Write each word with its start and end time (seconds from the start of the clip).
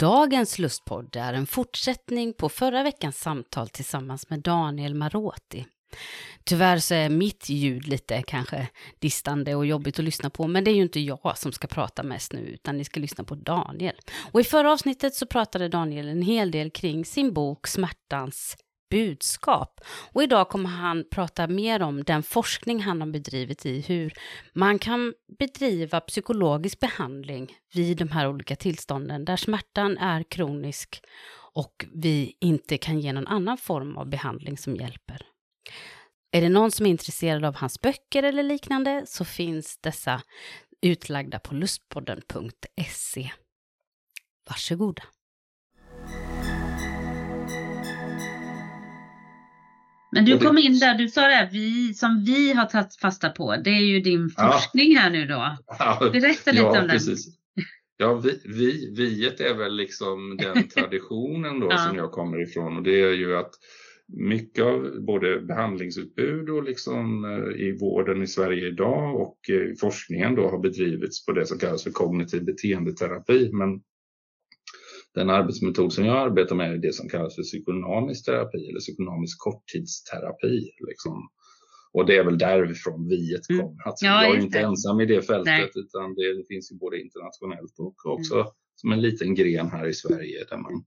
Dagens 0.00 0.58
lustpodd 0.58 1.16
är 1.16 1.32
en 1.32 1.46
fortsättning 1.46 2.32
på 2.32 2.48
förra 2.48 2.82
veckans 2.82 3.20
samtal 3.20 3.68
tillsammans 3.68 4.30
med 4.30 4.40
Daniel 4.40 4.94
Maroti. 4.94 5.66
Tyvärr 6.44 6.78
så 6.78 6.94
är 6.94 7.08
mitt 7.08 7.48
ljud 7.48 7.88
lite 7.88 8.22
kanske 8.22 8.68
distande 8.98 9.54
och 9.54 9.66
jobbigt 9.66 9.98
att 9.98 10.04
lyssna 10.04 10.30
på, 10.30 10.46
men 10.46 10.64
det 10.64 10.70
är 10.70 10.74
ju 10.74 10.82
inte 10.82 11.00
jag 11.00 11.38
som 11.38 11.52
ska 11.52 11.68
prata 11.68 12.02
mest 12.02 12.32
nu, 12.32 12.40
utan 12.40 12.76
ni 12.76 12.84
ska 12.84 13.00
lyssna 13.00 13.24
på 13.24 13.34
Daniel. 13.34 13.94
Och 14.32 14.40
i 14.40 14.44
förra 14.44 14.72
avsnittet 14.72 15.14
så 15.14 15.26
pratade 15.26 15.68
Daniel 15.68 16.08
en 16.08 16.22
hel 16.22 16.50
del 16.50 16.70
kring 16.70 17.04
sin 17.04 17.32
bok 17.32 17.66
Smärtans 17.66 18.56
budskap. 18.90 19.80
Och 20.12 20.22
idag 20.22 20.48
kommer 20.48 20.68
han 20.68 21.04
prata 21.10 21.46
mer 21.46 21.82
om 21.82 22.04
den 22.04 22.22
forskning 22.22 22.82
han 22.82 23.00
har 23.00 23.08
bedrivit 23.08 23.66
i 23.66 23.80
hur 23.80 24.12
man 24.52 24.78
kan 24.78 25.14
bedriva 25.38 26.00
psykologisk 26.00 26.80
behandling 26.80 27.52
vid 27.74 27.96
de 27.96 28.08
här 28.10 28.28
olika 28.28 28.56
tillstånden 28.56 29.24
där 29.24 29.36
smärtan 29.36 29.98
är 29.98 30.22
kronisk 30.22 31.02
och 31.52 31.86
vi 31.94 32.36
inte 32.40 32.78
kan 32.78 33.00
ge 33.00 33.12
någon 33.12 33.26
annan 33.26 33.58
form 33.58 33.96
av 33.96 34.08
behandling 34.08 34.58
som 34.58 34.76
hjälper. 34.76 35.26
Är 36.32 36.40
det 36.40 36.48
någon 36.48 36.70
som 36.70 36.86
är 36.86 36.90
intresserad 36.90 37.44
av 37.44 37.56
hans 37.56 37.80
böcker 37.80 38.22
eller 38.22 38.42
liknande 38.42 39.04
så 39.06 39.24
finns 39.24 39.78
dessa 39.78 40.22
utlagda 40.82 41.38
på 41.38 41.54
lustpodden.se. 41.54 43.30
Varsågoda. 44.48 45.02
Men 50.12 50.24
du 50.24 50.38
kom 50.38 50.58
in 50.58 50.78
där, 50.78 50.94
du 50.94 51.08
sa 51.08 51.20
det, 51.20 51.48
vi, 51.52 51.94
som 51.94 52.24
vi 52.26 52.52
har 52.52 52.64
tagit 52.66 52.96
fasta 52.96 53.30
på, 53.30 53.56
det 53.56 53.70
är 53.70 53.80
ju 53.80 54.00
din 54.00 54.30
forskning 54.30 54.92
ja. 54.92 55.00
här 55.00 55.10
nu 55.10 55.26
då. 55.26 55.56
Berätta 56.12 56.50
lite 56.50 56.64
ja, 56.64 56.82
om 56.82 56.88
precis. 56.88 57.26
den. 57.26 57.34
Ja, 57.96 58.14
vi, 58.14 58.40
vi, 58.44 58.94
viet 58.96 59.40
är 59.40 59.54
väl 59.54 59.76
liksom 59.76 60.36
den 60.36 60.68
traditionen 60.74 61.60
då 61.60 61.66
ja. 61.70 61.78
som 61.78 61.96
jag 61.96 62.12
kommer 62.12 62.42
ifrån 62.42 62.76
och 62.76 62.82
det 62.82 63.00
är 63.00 63.12
ju 63.12 63.36
att 63.36 63.50
mycket 64.12 64.64
av 64.64 65.00
både 65.00 65.40
behandlingsutbud 65.40 66.50
och 66.50 66.62
liksom 66.62 67.24
eh, 67.24 67.60
i 67.60 67.78
vården 67.80 68.22
i 68.22 68.26
Sverige 68.26 68.66
idag 68.66 69.20
och 69.20 69.38
i 69.48 69.76
forskningen 69.80 70.34
då 70.34 70.48
har 70.48 70.58
bedrivits 70.58 71.26
på 71.26 71.32
det 71.32 71.46
som 71.46 71.58
kallas 71.58 71.84
för 71.84 71.90
kognitiv 71.90 72.44
beteendeterapi. 72.44 73.50
Men 73.52 73.80
den 75.14 75.30
arbetsmetod 75.30 75.92
som 75.92 76.04
jag 76.04 76.16
arbetar 76.16 76.56
med 76.56 76.72
är 76.72 76.78
det 76.78 76.94
som 76.94 77.08
kallas 77.08 77.34
för 77.34 77.42
psykodynamisk 77.42 78.24
terapi 78.24 78.68
eller 78.68 78.80
psykodynamisk 78.80 79.38
korttidsterapi. 79.38 80.70
Liksom. 80.88 81.28
Och 81.92 82.06
det 82.06 82.16
är 82.16 82.24
väl 82.24 82.38
därifrån 82.38 83.08
viet 83.08 83.50
mm. 83.50 83.62
kom. 83.62 83.80
Alltså, 83.84 84.06
ja, 84.06 84.24
jag 84.24 84.36
är 84.36 84.40
inte 84.40 84.58
det. 84.58 84.64
ensam 84.64 85.00
i 85.00 85.06
det 85.06 85.22
fältet 85.22 85.44
Nej. 85.46 85.70
utan 85.74 86.14
det, 86.14 86.44
finns 86.48 86.72
ju 86.72 86.76
både 86.76 87.00
internationellt 87.00 87.78
och 87.78 88.06
också 88.06 88.34
mm. 88.34 88.46
som 88.74 88.92
en 88.92 89.00
liten 89.00 89.34
gren 89.34 89.70
här 89.70 89.86
i 89.86 89.94
Sverige 89.94 90.44
där 90.50 90.56
man, 90.56 90.84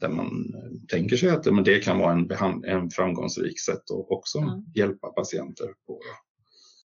där 0.00 0.08
man 0.08 0.26
eh, 0.26 0.88
tänker 0.88 1.16
sig 1.16 1.28
att 1.28 1.46
men 1.46 1.64
det 1.64 1.78
kan 1.78 1.98
vara 1.98 2.12
en, 2.12 2.64
en 2.64 2.90
framgångsrik 2.90 3.60
sätt 3.60 3.90
att 3.90 4.06
också 4.08 4.38
mm. 4.38 4.64
hjälpa 4.74 5.08
patienter 5.08 5.68
på. 5.86 6.00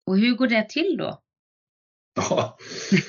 Och 0.06 0.18
hur 0.18 0.36
går 0.36 0.46
det 0.46 0.68
till 0.68 0.96
då? 0.98 1.22
Ja, 2.16 2.58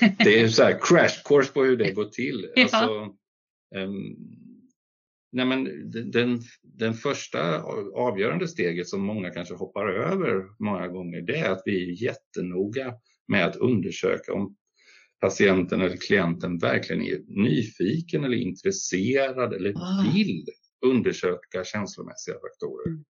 det 0.00 0.40
är 0.40 0.48
så 0.48 0.62
här 0.62 0.78
crash 0.80 1.22
course 1.24 1.52
på 1.52 1.64
hur 1.64 1.76
det 1.76 1.92
går 1.92 2.04
till. 2.04 2.52
Alltså, 2.56 3.14
nej 5.32 5.46
men 5.46 5.90
den, 6.10 6.40
den 6.62 6.94
första 6.94 7.62
avgörande 7.94 8.48
steget 8.48 8.88
som 8.88 9.00
många 9.02 9.30
kanske 9.30 9.54
hoppar 9.54 9.88
över 9.88 10.44
många 10.58 10.88
gånger 10.88 11.20
det 11.20 11.36
är 11.36 11.50
att 11.50 11.62
vi 11.64 11.84
är 11.84 12.02
jättenoga 12.02 12.94
med 13.28 13.46
att 13.46 13.56
undersöka 13.56 14.32
om 14.32 14.56
patienten 15.20 15.80
eller 15.80 15.96
klienten 15.96 16.58
verkligen 16.58 17.02
är 17.02 17.42
nyfiken 17.42 18.24
eller 18.24 18.36
intresserad 18.36 19.52
eller 19.52 19.74
ah. 19.76 20.12
vill 20.14 20.46
undersöka 20.86 21.64
känslomässiga 21.64 22.34
faktorer. 22.34 22.86
Mm. 22.86 23.04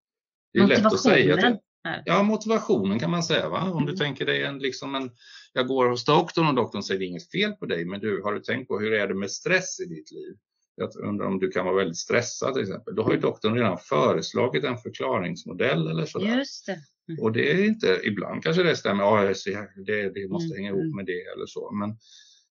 Det 0.53 0.59
är 0.59 0.67
lätt 0.67 0.87
att 0.87 1.01
säga 1.01 1.35
att 1.35 1.61
Ja, 2.05 2.23
motivationen 2.23 2.99
kan 2.99 3.11
man 3.11 3.23
säga. 3.23 3.49
Va? 3.49 3.71
Om 3.71 3.87
du 3.87 3.93
mm. 3.93 3.97
tänker 3.97 4.27
dig 4.27 4.45
en, 4.45 4.59
liksom 4.59 4.95
en, 4.95 5.11
jag 5.53 5.67
går 5.67 5.89
hos 5.89 6.05
doktorn 6.05 6.47
och 6.47 6.55
doktorn 6.55 6.83
säger 6.83 6.99
det 6.99 7.05
är 7.05 7.09
inget 7.09 7.31
fel 7.31 7.53
på 7.53 7.67
dig, 7.67 7.85
men 7.85 8.01
du, 8.01 8.23
har 8.23 8.35
du 8.35 8.41
tänkt 8.41 8.69
på 8.69 8.79
hur 8.79 8.93
är 8.93 9.09
det 9.09 9.15
med 9.15 9.31
stress 9.31 9.81
i 9.81 9.85
ditt 9.85 10.11
liv? 10.11 10.37
Jag 10.81 11.09
undrar 11.09 11.27
om 11.27 11.39
du 11.39 11.51
kan 11.51 11.65
vara 11.65 11.77
väldigt 11.77 11.97
stressad 11.97 12.55
till 12.55 12.63
exempel. 12.63 12.95
Då 12.95 13.03
har 13.03 13.13
ju 13.13 13.21
doktorn 13.21 13.55
redan 13.55 13.79
föreslagit 13.79 14.65
en 14.65 14.79
förklaringsmodell 14.79 15.87
eller 15.89 16.07
sådär. 16.07 16.39
Just 16.39 16.67
det. 16.67 16.79
Mm. 17.09 17.23
Och 17.23 17.33
det 17.33 17.53
är 17.53 17.65
inte, 17.65 18.01
ibland 18.05 18.43
kanske 18.43 18.63
det 18.63 18.77
stämmer, 18.77 19.05
ja, 19.05 19.35
det, 19.87 20.11
det 20.11 20.29
måste 20.29 20.55
mm. 20.55 20.57
hänga 20.57 20.69
ihop 20.69 20.85
mm. 20.85 20.97
med 20.97 21.07
det 21.07 21.23
eller 21.35 21.47
så. 21.47 21.71
Men, 21.73 21.97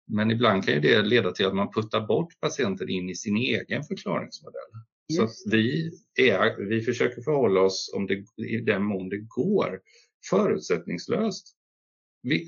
men 0.07 0.31
ibland 0.31 0.65
kan 0.65 0.75
ju 0.75 0.81
det 0.81 1.03
leda 1.03 1.33
till 1.33 1.47
att 1.47 1.55
man 1.55 1.73
puttar 1.73 2.07
bort 2.07 2.41
patienten 2.41 2.89
in 2.89 3.11
i 3.11 3.15
sin 3.15 3.37
egen 3.37 3.83
förklaringsmodell. 3.83 4.71
Så 5.13 5.29
vi, 5.51 5.93
är, 6.21 6.69
vi 6.69 6.81
försöker 6.81 7.23
förhålla 7.23 7.61
oss, 7.61 7.93
om 7.95 8.07
det, 8.07 8.25
i 8.47 8.61
den 8.61 8.85
mån 8.85 9.09
det 9.09 9.19
går, 9.19 9.81
förutsättningslöst 10.31 11.57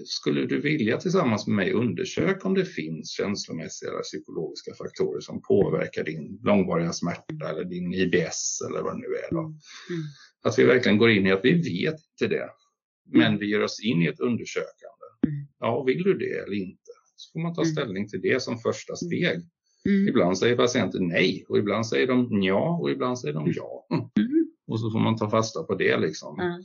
skulle 0.04 0.46
du 0.46 0.60
vilja 0.60 0.96
tillsammans 0.96 1.46
med 1.46 1.56
mig 1.56 1.72
undersöka 1.72 2.48
om 2.48 2.54
det 2.54 2.64
finns 2.64 3.10
känslomässiga 3.10 3.90
eller 3.90 4.02
psykologiska 4.02 4.74
faktorer 4.74 5.20
som 5.20 5.42
påverkar 5.42 6.04
din 6.04 6.40
långvariga 6.42 6.92
smärta 6.92 7.50
eller 7.50 7.64
din 7.64 7.94
IBS 7.94 8.60
eller 8.68 8.82
vad 8.82 8.94
det 8.94 9.00
nu 9.00 9.06
är. 9.06 9.38
Mm. 9.38 9.52
Att 10.42 10.58
vi 10.58 10.64
verkligen 10.64 10.98
går 10.98 11.10
in 11.10 11.26
i 11.26 11.32
att 11.32 11.44
vi 11.44 11.52
vet 11.52 11.94
inte 11.94 12.34
det, 12.34 12.50
men 13.12 13.26
mm. 13.26 13.38
vi 13.38 13.50
ger 13.50 13.62
oss 13.62 13.80
in 13.84 14.02
i 14.02 14.06
ett 14.06 14.20
undersökande. 14.20 15.06
Mm. 15.26 15.46
Ja, 15.58 15.82
vill 15.82 16.02
du 16.02 16.14
det 16.14 16.38
eller 16.38 16.56
inte? 16.56 16.92
Så 17.16 17.32
får 17.32 17.40
man 17.40 17.54
ta 17.54 17.62
mm. 17.62 17.72
ställning 17.72 18.08
till 18.08 18.20
det 18.20 18.42
som 18.42 18.58
första 18.58 18.92
mm. 18.92 18.96
steg. 18.96 19.48
Mm. 19.86 20.08
Ibland 20.08 20.38
säger 20.38 20.56
patienten 20.56 21.08
nej 21.08 21.44
och 21.48 21.58
ibland 21.58 21.86
säger 21.86 22.06
de 22.06 22.42
ja 22.42 22.78
och 22.82 22.90
ibland 22.90 23.18
säger 23.18 23.34
de 23.34 23.52
ja. 23.56 23.86
Och 24.66 24.80
så 24.80 24.90
får 24.90 24.98
man 24.98 25.16
ta 25.16 25.30
fasta 25.30 25.62
på 25.62 25.74
det 25.74 25.96
liksom. 25.96 26.64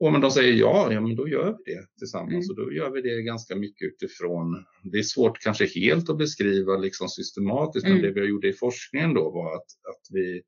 Och 0.00 0.12
men 0.12 0.20
de 0.20 0.30
säger 0.30 0.52
ja, 0.52 0.92
ja 0.92 1.00
men 1.00 1.16
då 1.16 1.28
gör 1.28 1.56
vi 1.64 1.72
det 1.72 1.86
tillsammans 1.98 2.50
mm. 2.50 2.50
och 2.50 2.56
då 2.56 2.72
gör 2.72 2.90
vi 2.90 3.00
det 3.00 3.22
ganska 3.22 3.56
mycket 3.56 3.86
utifrån, 3.86 4.64
det 4.82 4.98
är 4.98 5.02
svårt 5.02 5.38
kanske 5.38 5.66
helt 5.66 6.10
att 6.10 6.18
beskriva 6.18 6.76
liksom 6.76 7.08
systematiskt, 7.08 7.86
mm. 7.86 7.98
men 7.98 8.06
det 8.06 8.20
vi 8.20 8.28
gjorde 8.28 8.48
i 8.48 8.52
forskningen 8.52 9.14
då 9.14 9.30
var 9.30 9.54
att, 9.54 9.66
att 9.90 10.06
vi, 10.10 10.42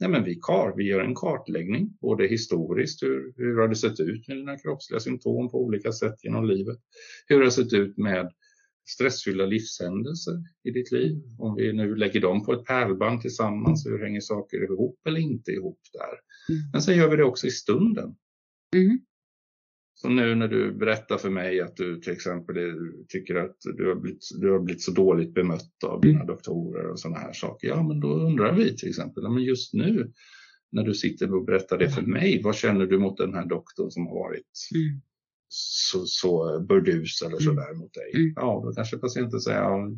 nej 0.00 0.10
men 0.10 0.24
vi, 0.24 0.34
kar, 0.34 0.74
vi 0.76 0.84
gör 0.84 1.00
en 1.00 1.14
kartläggning, 1.14 1.96
både 2.00 2.26
historiskt, 2.26 3.02
hur, 3.02 3.32
hur 3.36 3.60
har 3.60 3.68
det 3.68 3.76
sett 3.76 4.00
ut 4.00 4.28
med 4.28 4.36
dina 4.36 4.58
kroppsliga 4.58 5.00
symptom 5.00 5.50
på 5.50 5.64
olika 5.64 5.92
sätt 5.92 6.24
genom 6.24 6.44
livet? 6.44 6.78
Hur 7.26 7.36
har 7.36 7.44
det 7.44 7.50
sett 7.50 7.72
ut 7.72 7.98
med 7.98 8.32
stressfyllda 8.86 9.46
livshändelser 9.46 10.34
i 10.64 10.70
ditt 10.70 10.92
liv? 10.92 11.22
Om 11.38 11.54
vi 11.56 11.72
nu 11.72 11.94
lägger 11.94 12.20
dem 12.20 12.44
på 12.44 12.52
ett 12.52 12.64
pärlband 12.64 13.20
tillsammans, 13.20 13.86
hur 13.86 14.04
hänger 14.04 14.20
saker 14.20 14.64
ihop 14.64 15.06
eller 15.06 15.20
inte 15.20 15.50
ihop 15.50 15.80
där? 15.92 16.54
Mm. 16.54 16.70
Men 16.72 16.82
sen 16.82 16.96
gör 16.96 17.10
vi 17.10 17.16
det 17.16 17.24
också 17.24 17.46
i 17.46 17.50
stunden. 17.50 18.16
Mm. 18.74 18.98
Så 19.94 20.08
nu 20.08 20.34
när 20.34 20.48
du 20.48 20.72
berättar 20.72 21.18
för 21.18 21.30
mig 21.30 21.60
att 21.60 21.76
du 21.76 22.00
till 22.00 22.12
exempel 22.12 22.56
tycker 23.08 23.34
att 23.34 23.56
du 23.76 23.88
har 23.88 23.94
blivit, 23.94 24.22
du 24.40 24.50
har 24.52 24.58
blivit 24.58 24.82
så 24.82 24.92
dåligt 24.92 25.34
bemött 25.34 25.84
av 25.86 26.00
dina 26.00 26.14
mm. 26.14 26.26
doktorer 26.26 26.86
och 26.86 27.00
sådana 27.00 27.18
här 27.18 27.32
saker. 27.32 27.68
Ja, 27.68 27.82
men 27.82 28.00
då 28.00 28.14
undrar 28.14 28.52
vi 28.52 28.76
till 28.76 28.88
exempel, 28.88 29.28
men 29.28 29.42
just 29.42 29.74
nu 29.74 30.12
när 30.72 30.82
du 30.82 30.94
sitter 30.94 31.34
och 31.34 31.44
berättar 31.44 31.78
det 31.78 31.90
för 31.90 32.02
mig, 32.02 32.42
vad 32.42 32.56
känner 32.56 32.86
du 32.86 32.98
mot 32.98 33.16
den 33.16 33.34
här 33.34 33.46
doktorn 33.46 33.90
som 33.90 34.06
har 34.06 34.14
varit 34.14 34.52
mm. 34.74 35.00
så, 35.48 36.06
så 36.06 36.60
burdus 36.68 37.22
eller 37.22 37.36
så 37.36 37.52
där 37.52 37.74
mot 37.74 37.94
dig? 37.94 38.12
Mm. 38.14 38.32
Ja, 38.36 38.62
då 38.64 38.72
kanske 38.72 38.96
patienten 38.96 39.40
säger, 39.40 39.58
ja, 39.58 39.90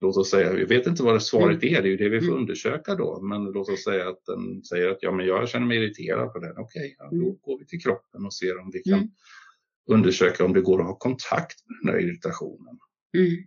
låt 0.00 0.16
oss 0.16 0.30
säga, 0.30 0.52
vi 0.52 0.64
vet 0.64 0.86
inte 0.86 1.02
vad 1.02 1.22
svaret 1.22 1.62
mm. 1.62 1.74
är, 1.74 1.82
det 1.82 1.88
är 1.88 1.90
ju 1.90 1.96
det 1.96 2.08
vi 2.08 2.20
får 2.20 2.28
mm. 2.28 2.40
undersöka 2.40 2.94
då, 2.94 3.20
men 3.20 3.44
låt 3.44 3.68
oss 3.68 3.84
säga 3.84 4.08
att 4.08 4.24
den 4.26 4.64
säger 4.64 4.88
att 4.88 4.98
ja, 5.00 5.12
men 5.12 5.26
jag 5.26 5.48
känner 5.48 5.66
mig 5.66 5.78
irriterad 5.78 6.32
på 6.32 6.38
den. 6.38 6.58
Okej, 6.58 6.96
ja, 6.98 7.08
då 7.10 7.16
mm. 7.16 7.36
går 7.42 7.58
vi 7.58 7.66
till 7.66 7.82
kroppen 7.82 8.26
och 8.26 8.34
ser 8.34 8.58
om 8.60 8.70
vi 8.72 8.82
kan 8.82 8.98
mm. 8.98 9.08
undersöka 9.90 10.44
om 10.44 10.52
det 10.52 10.60
går 10.60 10.80
att 10.80 10.86
ha 10.86 10.98
kontakt 10.98 11.56
med 11.66 11.76
den 11.82 12.00
där 12.00 12.08
irritationen. 12.08 12.78
Mm. 13.16 13.44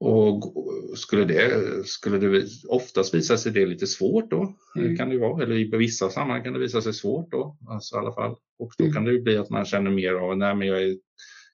Och 0.00 0.54
skulle 0.96 1.24
det, 1.24 1.86
skulle 1.86 2.18
det 2.18 2.48
oftast 2.68 3.14
visa 3.14 3.36
sig 3.36 3.52
det 3.52 3.66
lite 3.66 3.86
svårt 3.86 4.30
då, 4.30 4.54
mm. 4.76 4.96
kan 4.96 5.08
det 5.08 5.18
vara, 5.18 5.42
eller 5.42 5.56
i 5.56 5.76
vissa 5.76 6.10
sammanhang 6.10 6.44
kan 6.44 6.52
det 6.52 6.58
visa 6.58 6.82
sig 6.82 6.94
svårt 6.94 7.30
då, 7.30 7.56
alltså 7.68 7.96
i 7.96 7.98
alla 7.98 8.12
fall. 8.12 8.36
Och 8.58 8.72
då 8.78 8.92
kan 8.92 9.04
det 9.04 9.18
bli 9.18 9.36
att 9.36 9.50
man 9.50 9.64
känner 9.64 9.90
mer 9.90 10.12
av, 10.12 10.38
nej 10.38 10.54
men 10.54 10.68
jag 10.68 10.82
är, 10.82 10.96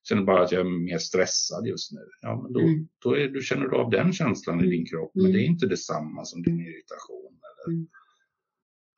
känner 0.08 0.22
bara 0.22 0.44
att 0.44 0.52
jag 0.52 0.60
är 0.60 0.70
mer 0.84 0.98
stressad 0.98 1.66
just 1.66 1.92
nu. 1.92 2.00
Ja, 2.20 2.42
men 2.42 2.52
då, 2.52 2.60
mm. 2.60 2.88
då 3.04 3.16
är, 3.16 3.28
du 3.28 3.42
känner 3.42 3.68
du 3.68 3.76
av 3.76 3.90
den 3.90 4.12
känslan 4.12 4.60
i 4.60 4.62
din 4.62 4.72
mm. 4.72 4.86
kropp, 4.86 5.10
men 5.14 5.32
det 5.32 5.38
är 5.38 5.44
mm. 5.44 5.52
inte 5.52 5.66
detsamma 5.66 6.24
som 6.24 6.42
din 6.42 6.60
irritation. 6.60 7.38
Eller, 7.66 7.74
mm. 7.74 7.86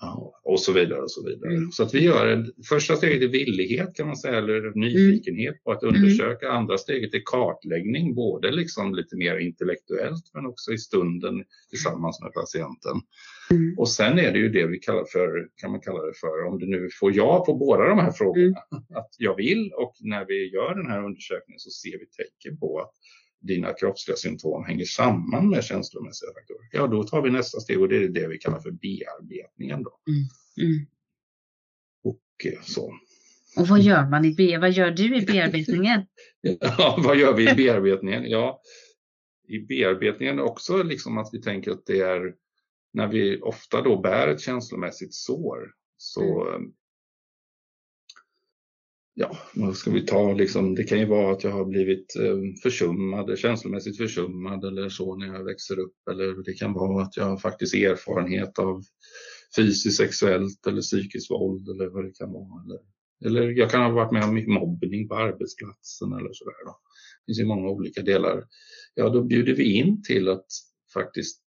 Ja, 0.00 0.41
och 0.43 0.61
så 0.61 0.73
vidare 0.73 1.00
och 1.00 1.11
så 1.11 1.25
vidare. 1.25 1.56
Mm. 1.56 1.70
Så 1.73 1.82
att 1.82 1.94
vi 1.94 2.05
gör 2.05 2.47
första 2.69 2.97
steget 2.97 3.23
är 3.23 3.29
villighet 3.29 3.94
kan 3.94 4.06
man 4.06 4.17
säga, 4.17 4.38
eller 4.38 4.73
nyfikenhet 4.75 5.49
mm. 5.49 5.61
på 5.64 5.73
att 5.73 5.82
undersöka. 5.82 6.47
Mm. 6.47 6.58
Andra 6.58 6.79
steget 6.79 7.14
är 7.14 7.23
kartläggning, 7.25 8.14
både 8.14 8.50
liksom 8.50 8.94
lite 8.94 9.17
mer 9.17 9.38
intellektuellt 9.38 10.31
men 10.35 10.47
också 10.47 10.73
i 10.73 10.79
stunden 10.79 11.44
tillsammans 11.70 12.20
med 12.23 12.32
patienten. 12.32 12.97
Mm. 13.50 13.78
Och 13.78 13.88
sen 13.88 14.19
är 14.19 14.32
det 14.32 14.38
ju 14.38 14.48
det 14.48 14.66
vi 14.66 14.78
kallar 14.78 15.04
för, 15.04 15.48
kan 15.56 15.70
man 15.70 15.81
kalla 15.81 16.02
det 16.02 16.14
för, 16.14 16.44
om 16.44 16.58
du 16.58 16.66
nu 16.66 16.88
får 17.00 17.16
ja 17.16 17.44
på 17.46 17.54
båda 17.54 17.88
de 17.88 17.98
här 17.98 18.12
frågorna, 18.12 18.62
mm. 18.72 18.84
att 18.94 19.10
jag 19.19 19.37
vill 19.37 19.72
och 19.72 19.94
när 20.00 20.25
vi 20.25 20.52
gör 20.52 20.75
den 20.75 20.87
här 20.87 21.04
undersökningen 21.04 21.60
så 21.60 21.70
ser 21.70 21.98
vi 21.98 22.06
tecken 22.06 22.58
på 22.58 22.81
att 22.81 22.93
dina 23.40 23.72
kroppsliga 23.72 24.16
symptom 24.16 24.64
hänger 24.64 24.84
samman 24.84 25.48
med 25.50 25.64
känslomässiga 25.64 26.28
faktorer. 26.28 26.69
Ja, 26.72 26.87
då 26.87 27.04
tar 27.04 27.22
vi 27.22 27.31
nästa 27.31 27.60
steg 27.60 27.81
och 27.81 27.88
det 27.88 27.96
är 27.96 28.08
det 28.08 28.28
vi 28.28 28.38
kallar 28.38 28.60
för 28.60 28.70
bearbetningen. 28.70 29.82
Då. 29.82 30.00
Mm. 30.08 30.70
Mm. 30.70 30.87
Och 32.04 32.52
eh, 32.52 32.62
så. 32.62 32.94
Och 33.56 33.69
vad 33.69 33.81
gör 33.81 34.10
man 34.10 34.25
i 34.25 34.34
be 34.34 34.58
vad 34.58 34.70
gör 34.70 34.90
du 34.90 35.16
i 35.16 35.26
bearbetningen? 35.26 36.06
ja, 36.60 36.99
vad 37.04 37.16
gör 37.16 37.34
vi 37.34 37.50
i 37.50 37.54
bearbetningen? 37.54 38.31
Ja, 38.31 38.60
i 39.49 39.58
bearbetningen 39.58 40.40
också 40.40 40.82
liksom 40.82 41.19
att 41.19 41.28
vi 41.32 41.42
tänker 41.42 41.70
att 41.70 41.87
det 41.87 42.00
är 42.00 42.34
när 42.96 43.08
vi 43.08 43.40
ofta 43.40 43.82
då 43.82 44.00
bär 44.00 44.28
ett 44.28 44.40
känslomässigt 44.40 45.14
sår 45.14 45.72
så 45.96 46.48
mm 46.48 46.72
ja, 49.19 49.37
vad 49.54 49.76
ska 49.76 49.90
vi 49.90 50.06
ta 50.06 50.32
liksom, 50.32 50.75
det 50.75 50.84
kan 50.84 50.98
ju 50.98 51.06
vara 51.06 51.32
att 51.32 51.44
jag 51.44 51.50
har 51.50 51.64
blivit 51.64 52.16
eh, 52.16 52.37
försummad, 52.62 53.38
känslomässigt 53.38 53.96
försummad 53.96 54.64
eller 54.64 54.88
så 54.88 55.16
när 55.16 55.26
jag 55.26 55.44
växer 55.44 55.78
upp. 55.78 56.08
Eller 56.10 56.44
det 56.44 56.52
kan 56.52 56.72
vara 56.72 57.02
att 57.02 57.16
jag 57.16 57.25
har 57.25 57.37
faktiskt 57.37 57.75
erfarenhet 57.75 58.58
av 58.58 58.82
fysiskt, 59.56 59.96
sexuellt 59.96 60.66
eller 60.66 60.81
psykiskt 60.81 61.31
våld 61.31 61.69
eller 61.69 61.87
vad 61.87 62.04
det 62.04 62.12
kan 62.12 62.32
vara. 62.32 62.62
Eller, 62.64 62.81
eller 63.25 63.50
jag 63.50 63.70
kan 63.70 63.82
ha 63.82 63.90
varit 63.90 64.12
med 64.12 64.25
om 64.25 64.54
mobbning 64.54 65.08
på 65.08 65.14
arbetsplatsen 65.14 66.12
eller 66.12 66.32
sådär. 66.32 66.64
Då. 66.64 66.70
Det 66.70 67.31
finns 67.31 67.40
ju 67.40 67.44
många 67.44 67.69
olika 67.69 68.02
delar. 68.02 68.44
Ja, 68.94 69.08
då 69.08 69.22
bjuder 69.22 69.54
vi 69.54 69.72
in 69.72 70.02
till 70.02 70.28
att 70.28 70.46
faktiskt 70.94 71.42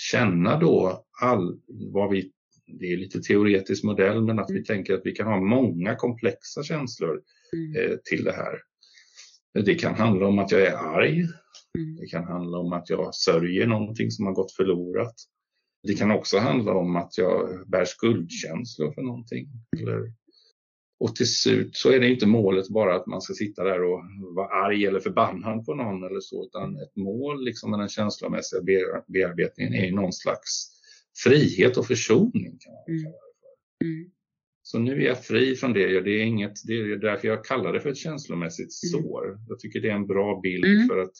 känna 0.00 0.58
då 0.58 1.04
all, 1.20 1.60
vad 1.92 2.10
vi 2.10 2.32
det 2.78 2.92
är 2.92 2.96
lite 2.96 3.20
teoretisk 3.20 3.84
modell, 3.84 4.22
men 4.22 4.38
att 4.38 4.50
vi 4.50 4.54
mm. 4.54 4.64
tänker 4.64 4.94
att 4.94 5.00
vi 5.04 5.12
kan 5.12 5.26
ha 5.26 5.40
många 5.40 5.96
komplexa 5.96 6.62
känslor 6.62 7.22
mm. 7.52 7.76
eh, 7.76 7.96
till 8.04 8.24
det 8.24 8.32
här. 8.32 8.58
Det 9.64 9.74
kan 9.74 9.94
handla 9.94 10.26
om 10.26 10.38
att 10.38 10.52
jag 10.52 10.60
är 10.60 10.76
arg. 10.76 11.18
Mm. 11.78 11.96
Det 12.00 12.06
kan 12.06 12.24
handla 12.24 12.58
om 12.58 12.72
att 12.72 12.90
jag 12.90 13.14
sörjer 13.14 13.66
någonting 13.66 14.10
som 14.10 14.26
har 14.26 14.32
gått 14.32 14.52
förlorat. 14.52 15.14
Det 15.82 15.94
kan 15.94 16.10
också 16.10 16.38
handla 16.38 16.72
om 16.72 16.96
att 16.96 17.18
jag 17.18 17.68
bär 17.68 17.84
skuldkänslor 17.84 18.92
för 18.92 19.02
någonting. 19.02 19.48
Eller, 19.80 20.12
och 21.00 21.16
till 21.16 21.34
slut 21.34 21.76
så 21.76 21.90
är 21.90 22.00
det 22.00 22.08
inte 22.08 22.26
målet 22.26 22.68
bara 22.68 22.96
att 22.96 23.06
man 23.06 23.20
ska 23.20 23.34
sitta 23.34 23.64
där 23.64 23.82
och 23.82 24.00
vara 24.34 24.48
arg 24.48 24.86
eller 24.86 25.00
förbannad 25.00 25.66
på 25.66 25.74
någon 25.74 26.04
eller 26.04 26.20
så, 26.20 26.44
utan 26.44 26.76
ett 26.76 26.96
mål 26.96 27.44
liksom 27.44 27.70
med 27.70 27.80
den 27.80 27.88
känslomässiga 27.88 28.62
bearbetningen 29.06 29.74
är 29.74 29.92
någon 29.92 30.12
slags 30.12 30.70
frihet 31.24 31.76
och 31.76 31.86
försoning. 31.86 32.58
kan 32.60 32.72
man 32.72 32.84
mm. 32.88 33.02
kalla 33.02 33.16
det 33.16 33.38
för. 33.40 33.84
Mm. 33.84 34.10
Så 34.62 34.78
nu 34.78 35.02
är 35.02 35.06
jag 35.06 35.24
fri 35.24 35.56
från 35.56 35.72
det. 35.72 36.00
Det 36.00 36.10
är, 36.10 36.24
inget, 36.24 36.52
det 36.66 36.72
är 36.72 36.96
därför 36.96 37.28
jag 37.28 37.44
kallar 37.44 37.72
det 37.72 37.80
för 37.80 37.90
ett 37.90 37.96
känslomässigt 37.96 38.70
mm. 38.92 39.02
sår. 39.04 39.38
Jag 39.48 39.58
tycker 39.58 39.80
det 39.80 39.90
är 39.90 39.94
en 39.94 40.06
bra 40.06 40.40
bild 40.42 40.64
mm. 40.64 40.88
för 40.88 40.98
att 40.98 41.12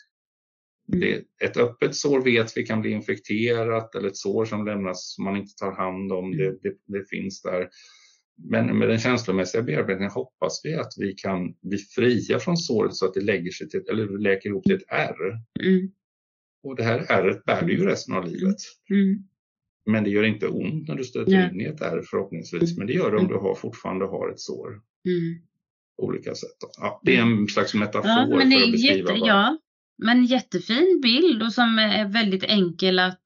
mm. 0.93 1.01
det, 1.01 1.47
ett 1.47 1.57
öppet 1.57 1.95
sår 1.95 2.21
vet 2.21 2.57
vi 2.57 2.67
kan 2.67 2.81
bli 2.81 2.91
infekterat 2.91 3.95
eller 3.95 4.09
ett 4.09 4.17
sår 4.17 4.45
som 4.45 4.67
lämnas 4.67 5.15
som 5.15 5.25
man 5.25 5.37
inte 5.37 5.55
tar 5.55 5.73
hand 5.73 6.13
om. 6.13 6.37
Det, 6.37 6.51
det, 6.63 6.75
det 6.87 7.09
finns 7.11 7.43
där. 7.43 7.69
Men 8.45 8.79
med 8.79 8.89
den 8.89 8.99
känslomässiga 8.99 9.63
bearbetningen 9.63 10.13
hoppas 10.13 10.61
vi 10.65 10.75
att 10.75 10.93
vi 10.97 11.13
kan 11.13 11.55
bli 11.63 11.79
fria 11.79 12.39
från 12.39 12.57
såret 12.57 12.95
så 12.95 13.07
att 13.07 13.15
det 13.15 13.21
lägger 13.21 13.51
sig 13.51 13.69
till, 13.69 13.81
eller 13.91 14.19
läker 14.19 14.49
ihop 14.49 14.65
till 14.65 14.75
ett 14.75 14.89
R. 14.89 15.17
Mm. 15.63 15.91
Och 16.63 16.77
det 16.77 16.83
här 16.83 17.07
ärret 17.09 17.45
bär 17.45 17.63
du 17.63 17.73
ju 17.73 17.87
resten 17.87 18.15
av 18.15 18.25
livet. 18.25 18.57
Mm. 18.91 19.25
Men 19.87 20.05
det 20.05 20.11
gör 20.11 20.25
inte 20.25 20.49
ont 20.49 20.89
när 20.89 20.95
du 20.95 21.05
stöter 21.05 21.33
ja. 21.33 21.51
in 21.51 21.61
i 21.61 21.65
ett 21.65 21.81
ärr 21.81 22.03
förhoppningsvis. 22.11 22.79
Men 22.79 22.87
det 22.87 22.93
gör 22.93 23.11
det 23.11 23.17
om 23.17 23.29
du 23.29 23.35
har, 23.35 23.55
fortfarande 23.55 24.05
har 24.05 24.31
ett 24.31 24.41
sår. 24.41 24.69
Mm. 24.69 25.43
Olika 25.97 26.35
sätt. 26.35 26.57
Ja, 26.79 27.01
det 27.05 27.17
är 27.17 27.23
en 27.23 27.49
slags 27.49 27.75
metafor 27.75 28.11
ja, 28.11 28.27
men 28.27 28.51
för 28.51 28.63
att 28.63 28.73
beskriva. 28.73 29.13
Jätte, 29.13 29.27
ja, 29.27 29.59
men 29.99 30.25
jättefin 30.25 31.01
bild 31.03 31.43
och 31.43 31.53
som 31.53 31.79
är 31.79 32.09
väldigt 32.09 32.45
enkel 32.45 32.99
att, 32.99 33.23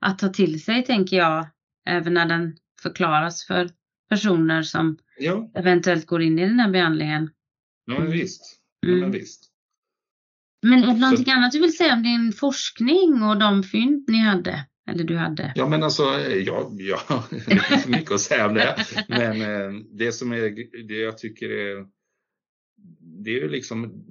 att 0.00 0.18
ta 0.18 0.28
till 0.28 0.62
sig 0.62 0.84
tänker 0.84 1.16
jag. 1.16 1.46
Även 1.88 2.14
när 2.14 2.26
den 2.26 2.56
förklaras 2.82 3.46
för 3.46 3.68
personer 4.08 4.62
som 4.62 4.98
ja. 5.18 5.50
eventuellt 5.54 6.06
går 6.06 6.22
in 6.22 6.38
i 6.38 6.46
den 6.46 6.60
här 6.60 6.70
behandlingen. 6.70 7.30
Ja, 7.84 7.98
men 7.98 8.10
visst. 8.10 8.60
Ja, 8.80 8.88
men, 8.88 8.98
mm. 8.98 9.10
visst. 9.10 9.50
men 10.62 10.82
är 10.84 10.86
det 10.86 11.00
någonting 11.00 11.24
Så... 11.24 11.32
annat 11.32 11.52
du 11.52 11.60
vill 11.60 11.76
säga 11.76 11.94
om 11.94 12.02
din 12.02 12.32
forskning 12.32 13.22
och 13.22 13.38
de 13.38 13.62
fynd 13.62 14.04
ni 14.08 14.18
hade? 14.18 14.66
Eller 14.90 15.04
du 15.04 15.16
hade? 15.16 15.52
Ja 15.54 15.68
men 15.68 15.82
alltså, 15.82 16.02
ja, 16.20 16.70
ja 16.72 17.24
det 17.30 17.52
är 17.52 17.78
för 17.78 17.90
mycket 17.90 18.12
att 18.12 18.20
säga 18.20 18.46
om 18.46 18.54
det. 18.54 18.76
Men 19.08 19.42
eh, 19.42 19.80
det 19.92 20.12
som 20.12 20.32
är, 20.32 20.84
det 20.88 20.94
jag 20.94 21.18
tycker 21.18 21.50
är, 21.50 21.86
det 23.24 23.30
är 23.30 23.40
ju 23.40 23.48
liksom, 23.48 24.04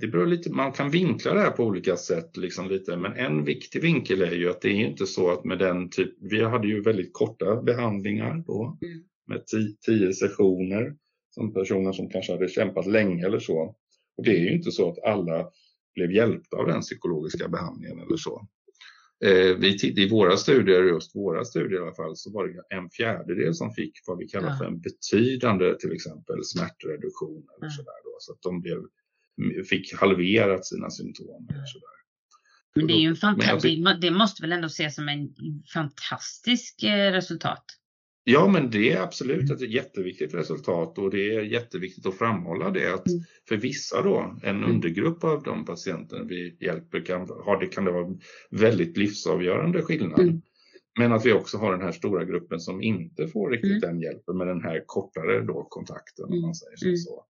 det 0.00 0.06
beror 0.06 0.26
lite, 0.26 0.50
man 0.50 0.72
kan 0.72 0.90
vinkla 0.90 1.34
det 1.34 1.40
här 1.40 1.50
på 1.50 1.64
olika 1.64 1.96
sätt 1.96 2.36
liksom 2.36 2.68
lite, 2.68 2.96
men 2.96 3.12
en 3.12 3.44
viktig 3.44 3.82
vinkel 3.82 4.22
är 4.22 4.32
ju 4.32 4.50
att 4.50 4.60
det 4.60 4.68
är 4.68 4.86
inte 4.86 5.06
så 5.06 5.30
att 5.30 5.44
med 5.44 5.58
den 5.58 5.90
typ, 5.90 6.14
vi 6.20 6.44
hade 6.44 6.68
ju 6.68 6.82
väldigt 6.82 7.12
korta 7.12 7.62
behandlingar 7.62 8.44
då 8.46 8.78
mm. 8.82 9.02
med 9.26 9.46
tio, 9.46 9.76
tio 9.86 10.12
sessioner 10.12 10.96
som 11.30 11.52
personer 11.52 11.92
som 11.92 12.08
kanske 12.08 12.32
hade 12.32 12.48
kämpat 12.48 12.86
länge 12.86 13.26
eller 13.26 13.38
så. 13.38 13.76
Och 14.16 14.24
det 14.24 14.30
är 14.30 14.40
ju 14.40 14.52
inte 14.52 14.70
så 14.70 14.90
att 14.90 15.04
alla 15.04 15.48
blev 15.94 16.12
hjälpta 16.12 16.56
av 16.56 16.66
den 16.66 16.80
psykologiska 16.80 17.48
behandlingen 17.48 18.00
eller 18.00 18.16
så. 18.16 18.48
Eh, 19.24 19.56
vi, 19.58 20.02
I 20.02 20.08
våra 20.08 20.36
studier, 20.36 20.82
just 20.82 21.16
våra 21.16 21.44
studier 21.44 21.80
i 21.80 21.82
alla 21.82 21.94
fall, 21.94 22.16
så 22.16 22.32
var 22.32 22.48
det 22.48 22.76
en 22.76 22.90
fjärdedel 22.90 23.54
som 23.54 23.72
fick 23.72 23.92
vad 24.06 24.18
vi 24.18 24.28
kallar 24.28 24.56
för 24.56 24.64
en 24.64 24.80
betydande 24.80 25.74
till 25.74 25.92
exempel 25.92 26.44
smärtreduktion. 26.44 27.46
Eller 27.56 27.66
ja. 27.66 27.70
sådär 27.70 28.00
då, 28.04 28.16
så 28.18 28.32
att 28.32 28.42
de 28.42 28.60
blev, 28.60 28.78
fick 29.68 29.94
halverat 29.94 30.66
sina 30.66 30.90
symptom. 30.90 31.46
Sådär. 31.48 31.92
Men 32.74 32.86
det, 32.86 32.92
är 32.92 33.00
ju 33.00 33.08
en 33.08 33.16
fantastisk, 33.16 33.78
det 34.00 34.10
måste 34.10 34.42
väl 34.42 34.52
ändå 34.52 34.66
ses 34.66 34.94
som 34.94 35.08
en 35.08 35.28
fantastisk 35.74 36.82
eh, 36.82 37.12
resultat? 37.12 37.64
Ja, 38.24 38.48
men 38.48 38.70
det 38.70 38.92
är 38.92 39.00
absolut 39.00 39.50
ett 39.50 39.70
jätteviktigt 39.70 40.34
resultat 40.34 40.98
och 40.98 41.10
det 41.10 41.34
är 41.36 41.42
jätteviktigt 41.42 42.06
att 42.06 42.18
framhålla 42.18 42.70
det 42.70 42.94
att 42.94 43.08
mm. 43.08 43.20
för 43.48 43.56
vissa 43.56 44.02
då, 44.02 44.38
en 44.42 44.56
mm. 44.56 44.70
undergrupp 44.70 45.24
av 45.24 45.42
de 45.42 45.64
patienter 45.64 46.24
vi 46.24 46.56
hjälper 46.60 47.00
kan, 47.00 47.20
har 47.20 47.60
det, 47.60 47.66
kan 47.66 47.84
det 47.84 47.92
vara 47.92 48.14
väldigt 48.50 48.96
livsavgörande 48.96 49.82
skillnad. 49.82 50.20
Mm. 50.20 50.42
Men 50.98 51.12
att 51.12 51.26
vi 51.26 51.32
också 51.32 51.58
har 51.58 51.72
den 51.72 51.82
här 51.82 51.92
stora 51.92 52.24
gruppen 52.24 52.60
som 52.60 52.82
inte 52.82 53.28
får 53.28 53.50
riktigt 53.50 53.70
mm. 53.70 53.80
den 53.80 54.00
hjälpen 54.00 54.36
med 54.36 54.46
den 54.46 54.62
här 54.62 54.82
kortare 54.86 55.40
då 55.40 55.66
kontakten. 55.70 56.24
Om 56.24 56.40
man 56.40 56.54
säger 56.54 56.86
mm. 56.86 56.96
så. 56.96 57.24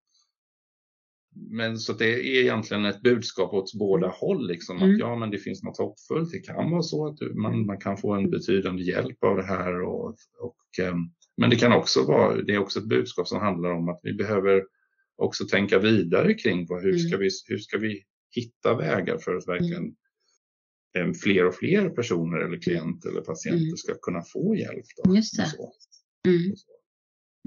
Men 1.34 1.78
så 1.78 1.92
det 1.92 2.04
är 2.04 2.42
egentligen 2.42 2.84
ett 2.84 3.02
budskap 3.02 3.52
åt 3.52 3.74
båda 3.74 4.08
håll, 4.08 4.46
liksom, 4.46 4.76
att 4.76 4.82
mm. 4.82 4.98
ja 4.98 5.16
men 5.16 5.30
det 5.30 5.38
finns 5.38 5.62
något 5.62 5.78
hoppfullt. 5.78 6.30
Det 6.30 6.38
kan 6.38 6.70
vara 6.70 6.82
så 6.82 7.06
att 7.06 7.18
man, 7.34 7.66
man 7.66 7.80
kan 7.80 7.96
få 7.96 8.14
en 8.14 8.30
betydande 8.30 8.82
hjälp 8.82 9.24
av 9.24 9.36
det 9.36 9.42
här. 9.42 9.82
Och, 9.82 10.16
och, 10.40 10.84
ehm, 10.84 10.96
men 11.36 11.50
det 11.50 11.56
kan 11.56 11.72
också 11.72 12.04
vara, 12.04 12.42
det 12.42 12.54
är 12.54 12.58
också 12.58 12.78
ett 12.78 12.88
budskap 12.88 13.28
som 13.28 13.40
handlar 13.40 13.70
om 13.70 13.88
att 13.88 14.00
vi 14.02 14.14
behöver 14.14 14.62
också 15.16 15.44
tänka 15.44 15.78
vidare 15.78 16.34
kring 16.34 16.66
på 16.66 16.78
hur, 16.78 16.98
ska 16.98 17.14
mm. 17.14 17.20
vi, 17.20 17.28
hur 17.48 17.58
ska 17.58 17.78
vi 17.78 18.02
hitta 18.30 18.76
vägar 18.76 19.18
för 19.18 19.36
att 19.36 19.48
verkligen 19.48 19.94
mm. 20.98 21.14
fler 21.14 21.46
och 21.46 21.54
fler 21.54 21.88
personer 21.88 22.38
eller 22.38 22.58
klienter 22.58 23.08
eller 23.08 23.20
patienter 23.20 23.64
mm. 23.64 23.76
ska 23.76 23.94
kunna 23.94 24.22
få 24.22 24.56
hjälp. 24.56 24.84
Då, 25.04 25.16
Just 25.16 25.36
det. 25.36 25.46
Så. 25.46 25.72
Mm. 26.26 26.54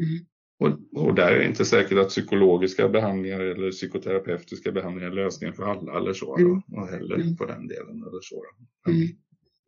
Mm. 0.02 0.26
Och, 0.60 1.04
och, 1.04 1.16
där 1.16 1.32
är 1.32 1.40
det 1.40 1.46
inte 1.46 1.66
säkert 1.66 1.98
att 1.98 2.10
psykologiska 2.10 2.90
behandlingar 2.90 3.40
eller 3.40 3.72
psykoterapeutiska 3.72 4.72
behandlingar 4.72 5.12
är 5.12 5.16
lösningen 5.16 5.56
för 5.56 5.64
alla 5.64 5.98
eller 5.98 6.14
så. 6.14 6.38
Mm. 6.38 6.62
Och 6.72 6.88
heller 6.88 7.16
mm. 7.16 7.38
på 7.38 7.46
den 7.46 7.68
delen 7.68 8.04
eller 8.04 8.22
så. 8.22 8.44
Mm. 8.88 9.02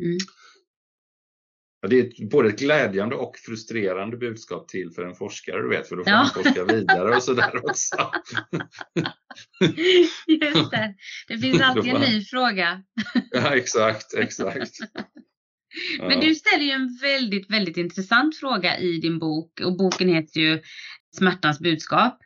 mm. 0.03 0.17
Ja, 1.81 1.87
det 1.87 1.99
är 1.99 2.29
både 2.29 2.49
ett 2.49 2.59
glädjande 2.59 3.15
och 3.15 3.37
frustrerande 3.37 4.17
budskap 4.17 4.67
till 4.67 4.91
för 4.91 5.05
en 5.05 5.15
forskare, 5.15 5.61
du 5.61 5.69
vet, 5.69 5.87
för 5.87 5.95
då 5.95 6.03
får 6.03 6.13
ja. 6.13 6.17
man 6.17 6.43
forska 6.43 6.63
vidare 6.63 7.15
och 7.15 7.23
sådär 7.23 7.51
också. 7.63 8.11
Just 10.27 10.71
det, 10.71 10.95
det 11.27 11.37
finns 11.37 11.61
alltid 11.61 11.95
en 11.95 12.01
ny 12.01 12.25
fråga. 12.25 12.83
ja, 13.31 13.55
exakt, 13.55 14.13
exakt. 14.13 14.71
Men 15.99 16.19
du 16.19 16.35
ställer 16.35 16.63
ju 16.63 16.71
en 16.71 16.97
väldigt, 17.01 17.51
väldigt 17.51 17.77
intressant 17.77 18.37
fråga 18.37 18.77
i 18.77 18.99
din 18.99 19.19
bok 19.19 19.61
och 19.65 19.77
boken 19.77 20.09
heter 20.09 20.39
ju 20.39 20.61
Smärtans 21.17 21.59
budskap. 21.59 22.19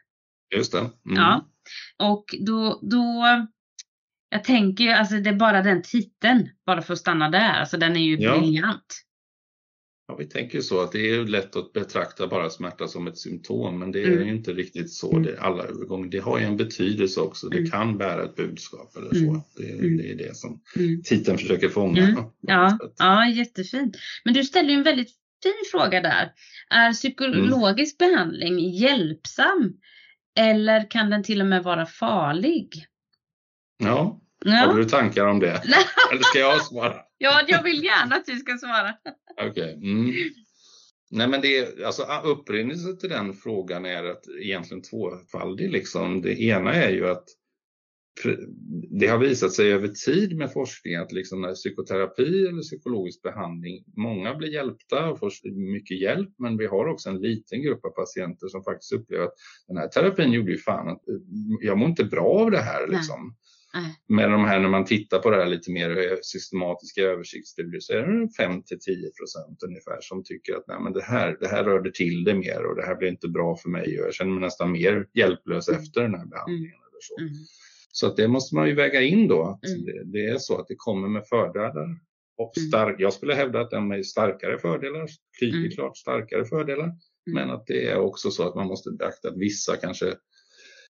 Just 0.55 0.71
det. 0.71 0.79
Mm. 0.79 0.91
Ja, 1.05 1.48
och 1.98 2.25
då, 2.39 2.79
då 2.91 3.25
jag 4.29 4.43
tänker 4.43 4.83
ju, 4.83 4.89
alltså 4.89 5.15
det 5.15 5.29
är 5.29 5.36
bara 5.36 5.62
den 5.62 5.81
titeln, 5.81 6.50
bara 6.65 6.81
för 6.81 6.93
att 6.93 7.00
stanna 7.00 7.29
där, 7.29 7.53
alltså 7.53 7.77
den 7.77 7.95
är 7.95 8.01
ju 8.01 8.17
ja. 8.17 8.38
briljant. 8.38 9.03
Ja, 10.12 10.18
vi 10.18 10.25
tänker 10.25 10.62
så 10.62 10.82
att 10.82 10.91
det 10.91 11.10
är 11.10 11.25
lätt 11.25 11.56
att 11.56 11.74
betrakta 11.74 12.27
bara 12.27 12.50
smärta 12.50 12.88
som 12.88 13.08
ett 13.08 13.18
symptom, 13.18 13.80
men 13.80 13.91
det 13.91 14.03
är 14.03 14.12
mm. 14.12 14.27
ju 14.27 14.34
inte 14.34 14.53
riktigt 14.53 14.91
så 14.91 15.20
det, 15.20 15.39
alla 15.39 15.63
övergångar. 15.63 16.10
Det 16.10 16.20
har 16.20 16.39
ju 16.39 16.46
en 16.46 16.58
betydelse 16.58 17.22
också. 17.22 17.50
Det 17.50 17.58
mm. 17.58 17.72
kan 17.72 17.98
bära 17.98 18.24
ett 18.24 18.36
budskap 18.36 18.98
eller 18.98 19.10
så. 19.10 19.30
Mm. 19.30 19.41
Det, 19.58 19.72
mm. 19.72 19.98
det, 19.98 20.12
är 20.12 20.15
det 20.15 20.36
som 20.36 20.62
mm. 20.75 21.01
titeln 21.03 21.38
försöker 21.38 21.70
fånga. 21.70 22.03
Mm. 22.03 22.24
Ja, 22.41 22.77
ja, 22.98 23.30
jättefint. 23.30 23.98
Men 24.25 24.34
du 24.34 24.44
ställer 24.44 24.70
ju 24.70 24.75
en 24.75 24.84
väldigt 24.84 25.12
fin 25.44 25.53
fråga 25.72 26.01
där. 26.01 26.32
Är 26.70 26.94
psykologisk 26.94 27.98
behandling 27.98 28.60
hjälpsam 28.60 29.74
eller 30.39 30.89
kan 30.89 31.10
den 31.10 31.24
till 31.24 31.41
och 31.41 31.48
med 31.48 31.63
vara 31.63 31.86
farlig? 31.86 32.86
Ja, 33.77 34.22
ja. 34.45 34.51
har 34.51 34.77
du 34.77 34.86
tankar 34.86 35.25
om 35.25 35.39
det? 35.39 35.62
eller 36.12 36.24
ska 36.24 36.39
jag 36.39 36.65
svara? 36.65 36.95
Ja, 37.17 37.41
jag 37.48 37.63
vill 37.63 37.83
gärna 37.83 38.15
att 38.15 38.25
du 38.25 38.36
ska 38.36 38.57
svara. 38.57 38.93
Okej. 39.41 39.50
Okay. 39.50 39.74
Mm. 39.74 40.13
Nej, 41.12 41.27
men 41.27 41.41
det 41.41 41.57
är, 41.57 41.86
alltså, 41.86 42.03
upprinnelsen 42.24 42.98
till 42.98 43.10
den 43.10 43.33
frågan 43.33 43.86
är 43.86 44.03
att 44.03 44.24
egentligen 44.41 44.83
tvåfaldig. 44.83 45.71
Liksom. 45.71 46.21
Det 46.21 46.41
ena 46.41 46.74
är 46.74 46.89
ju 46.89 47.10
att 47.10 47.25
det 49.00 49.07
har 49.07 49.17
visat 49.17 49.53
sig 49.53 49.74
över 49.74 49.88
tid 49.88 50.38
med 50.38 50.53
forskning 50.53 50.95
att 50.95 51.12
liksom 51.12 51.41
när 51.41 51.53
psykoterapi 51.53 52.48
eller 52.48 52.62
psykologisk 52.62 53.21
behandling, 53.21 53.83
många 53.98 54.36
blir 54.36 54.53
hjälpta 54.53 55.10
och 55.10 55.19
får 55.19 55.31
mycket 55.71 56.01
hjälp, 56.01 56.29
men 56.39 56.57
vi 56.57 56.65
har 56.65 56.88
också 56.88 57.10
en 57.10 57.21
liten 57.21 57.62
grupp 57.62 57.86
av 57.86 57.89
patienter 57.89 58.48
som 58.48 58.63
faktiskt 58.63 58.93
upplever 58.93 59.24
att 59.24 59.33
den 59.67 59.77
här 59.77 59.88
terapin 59.88 60.31
gjorde 60.31 60.51
ju 60.51 60.57
fan 60.57 60.88
att 60.88 61.01
jag 61.62 61.77
mår 61.77 61.89
inte 61.89 62.03
bra 62.03 62.27
av 62.27 62.51
det 62.51 62.62
här. 62.62 62.88
Liksom. 62.88 63.36
Med 64.08 64.32
de 64.32 64.46
här, 64.46 64.60
när 64.60 64.70
man 64.70 64.86
tittar 64.86 65.20
på 65.20 65.30
det 65.30 65.38
här 65.38 65.46
lite 65.46 65.72
mer 65.72 66.20
systematiska 66.22 67.01
översiktsstudier 67.01 67.80
så 67.80 67.94
är 67.94 68.01
det 68.01 68.30
5 68.38 68.63
till 68.63 68.80
10 68.80 68.96
procent 68.96 69.63
ungefär 69.63 69.98
som 70.01 70.24
tycker 70.24 70.56
att 70.56 70.68
Nej, 70.68 70.78
men 70.82 70.94
det, 70.94 71.04
här, 71.04 71.38
det 71.40 71.48
här 71.48 71.63
rörde 71.63 71.92
till 71.92 72.24
det 72.24 72.34
mer 72.34 72.66
och 72.66 72.75
det 72.75 72.86
här 72.86 72.96
blir 72.96 73.10
inte 73.10 73.28
bra 73.28 73.56
för 73.56 73.70
mig 73.70 74.00
och 74.00 74.06
jag 74.08 74.13
känner 74.13 74.32
mig 74.32 74.42
nästan 74.42 74.72
mer 74.72 75.08
hjälplös 75.13 75.70
mm. 75.70 75.82
efter 75.82 76.01
den 76.01 76.16
här 76.16 76.25
behandlingen. 76.25 76.66
Mm. 76.66 76.88
Eller 76.90 77.01
så. 77.01 77.22
Mm. 77.22 77.34
så 77.92 78.08
att 78.08 78.18
det 78.18 78.28
måste 78.28 78.56
man 78.56 78.68
ju 78.68 78.75
väga 78.75 79.01
in 79.01 79.28
då, 79.28 79.44
att 79.44 79.66
mm. 79.66 79.86
det, 79.86 80.04
det, 80.06 80.25
är 80.25 80.38
så 80.38 80.58
att 80.60 80.68
det 80.68 80.75
kommer 80.78 81.08
med 81.08 81.28
fördelar. 81.28 81.88
Och 82.38 82.58
mm. 82.58 82.68
stark, 82.68 82.96
jag 83.00 83.13
skulle 83.13 83.34
hävda 83.34 83.62
att 83.62 83.70
den 83.70 83.92
har 83.92 84.04
starkare 84.04 84.58
fördelar, 84.58 85.08
tydligt 85.40 85.56
mm. 85.56 85.72
klart 85.72 85.98
starkare 85.98 86.46
fördelar. 86.46 86.92
Men 87.25 87.50
att 87.50 87.68
det 87.68 87.90
är 87.90 87.98
också 87.98 88.32
så 88.32 88.48
att 88.48 88.56
man 88.56 88.68
måste 88.68 88.92
beakta 88.92 89.30
att 89.30 89.38
vissa 89.38 89.75
kanske 89.75 90.16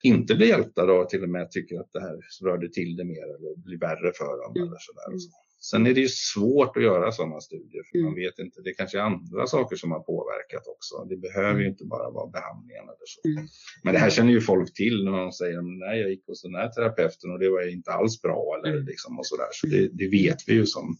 inte 0.03 0.35
blir 0.35 0.47
hjälpta 0.47 0.85
då 0.85 1.05
till 1.05 1.23
och 1.23 1.29
med 1.29 1.51
tycker 1.51 1.79
att 1.79 1.91
det 1.93 2.01
här 2.01 2.17
rörde 2.43 2.69
till 2.69 2.95
det 2.95 3.03
mer 3.03 3.23
eller 3.23 3.63
blir 3.63 3.79
värre 3.79 4.11
för 4.15 4.43
dem. 4.43 4.53
Mm. 4.55 4.67
Eller 4.67 4.77
sådär. 4.79 5.17
Så. 5.17 5.29
Sen 5.71 5.87
är 5.87 5.93
det 5.93 6.01
ju 6.01 6.07
svårt 6.07 6.77
att 6.77 6.83
göra 6.83 7.11
sådana 7.11 7.39
studier 7.39 7.83
för 7.91 7.97
mm. 7.97 8.05
man 8.05 8.15
vet 8.15 8.39
inte, 8.39 8.61
det 8.61 8.73
kanske 8.73 8.97
är 8.97 9.01
andra 9.01 9.47
saker 9.47 9.75
som 9.75 9.91
har 9.91 9.99
påverkat 9.99 10.67
också. 10.67 11.05
Det 11.09 11.17
behöver 11.17 11.59
ju 11.59 11.65
mm. 11.65 11.71
inte 11.71 11.85
bara 11.85 12.09
vara 12.11 12.27
behandlingen 12.27 12.83
eller 12.83 13.05
så. 13.05 13.21
Mm. 13.27 13.47
Men 13.83 13.93
det 13.93 13.99
här 13.99 14.09
känner 14.09 14.31
ju 14.31 14.41
folk 14.41 14.73
till 14.73 15.03
när 15.03 15.11
man 15.11 15.33
säger 15.33 15.61
nej 15.61 15.99
jag 16.01 16.09
gick 16.09 16.27
hos 16.27 16.41
den 16.41 16.55
här 16.55 16.69
terapeuten 16.69 17.31
och 17.31 17.39
det 17.39 17.49
var 17.49 17.71
inte 17.71 17.91
alls 17.91 18.21
bra 18.21 18.55
eller 18.57 18.73
mm. 18.73 18.85
liksom 18.85 19.19
och 19.19 19.25
sådär. 19.25 19.47
Så 19.51 19.67
det, 19.67 19.89
det, 19.93 20.07
vet 20.09 20.37
vi 20.47 20.53
ju 20.53 20.65
som 20.65 20.97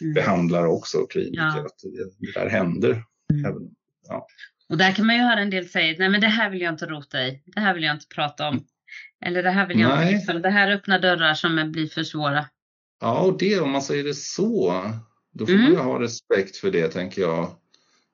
mm. 0.00 0.14
behandlare 0.14 0.68
också 0.68 0.98
och 0.98 1.10
kliniker 1.10 1.56
ja. 1.56 1.66
att 1.66 1.78
det, 1.82 2.26
det 2.26 2.40
där 2.40 2.48
händer. 2.48 3.02
Ja. 4.08 4.26
Och 4.68 4.76
där 4.76 4.92
kan 4.92 5.06
man 5.06 5.16
ju 5.16 5.22
höra 5.22 5.40
en 5.40 5.50
del 5.50 5.68
säga, 5.68 5.96
nej 5.98 6.08
men 6.08 6.20
det 6.20 6.26
här 6.26 6.50
vill 6.50 6.60
jag 6.60 6.72
inte 6.74 6.86
rota 6.86 7.26
i, 7.26 7.42
det 7.46 7.60
här 7.60 7.74
vill 7.74 7.82
jag 7.82 7.94
inte 7.94 8.06
prata 8.14 8.48
om. 8.48 8.64
Eller 9.24 9.42
det 9.42 9.50
här 9.50 9.66
vill 9.66 9.80
jag 9.80 9.88
nej. 9.88 10.04
inte 10.06 10.16
liksom, 10.16 10.42
det 10.42 10.50
här 10.50 10.70
öppnar 10.70 10.98
dörrar 10.98 11.34
som 11.34 11.72
blir 11.72 11.86
för 11.86 12.02
svåra. 12.02 12.46
Ja, 13.00 13.20
och 13.20 13.38
det 13.38 13.60
om 13.60 13.70
man 13.70 13.82
säger 13.82 14.04
det 14.04 14.14
så, 14.14 14.82
då 15.32 15.46
får 15.46 15.52
mm. 15.52 15.64
man 15.64 15.72
ju 15.72 15.78
ha 15.78 16.00
respekt 16.00 16.56
för 16.56 16.70
det 16.70 16.88
tänker 16.88 17.22
jag. 17.22 17.50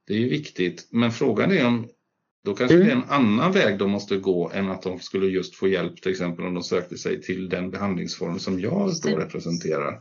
Det 0.06 0.14
är 0.14 0.18
ju 0.18 0.28
viktigt, 0.28 0.88
men 0.90 1.12
frågan 1.12 1.52
är 1.52 1.66
om 1.66 1.88
då 2.44 2.54
kanske 2.54 2.76
mm. 2.76 2.86
det 2.86 2.92
är 2.92 2.96
en 2.96 3.10
annan 3.10 3.52
väg 3.52 3.78
de 3.78 3.90
måste 3.90 4.16
gå 4.16 4.50
än 4.54 4.70
att 4.70 4.82
de 4.82 4.98
skulle 5.00 5.26
just 5.26 5.54
få 5.54 5.68
hjälp 5.68 6.02
till 6.02 6.10
exempel 6.10 6.46
om 6.46 6.54
de 6.54 6.62
sökte 6.62 6.98
sig 6.98 7.22
till 7.22 7.48
den 7.48 7.70
behandlingsform 7.70 8.38
som 8.38 8.60
jag 8.60 8.90
då 9.02 9.16
representerar. 9.16 10.00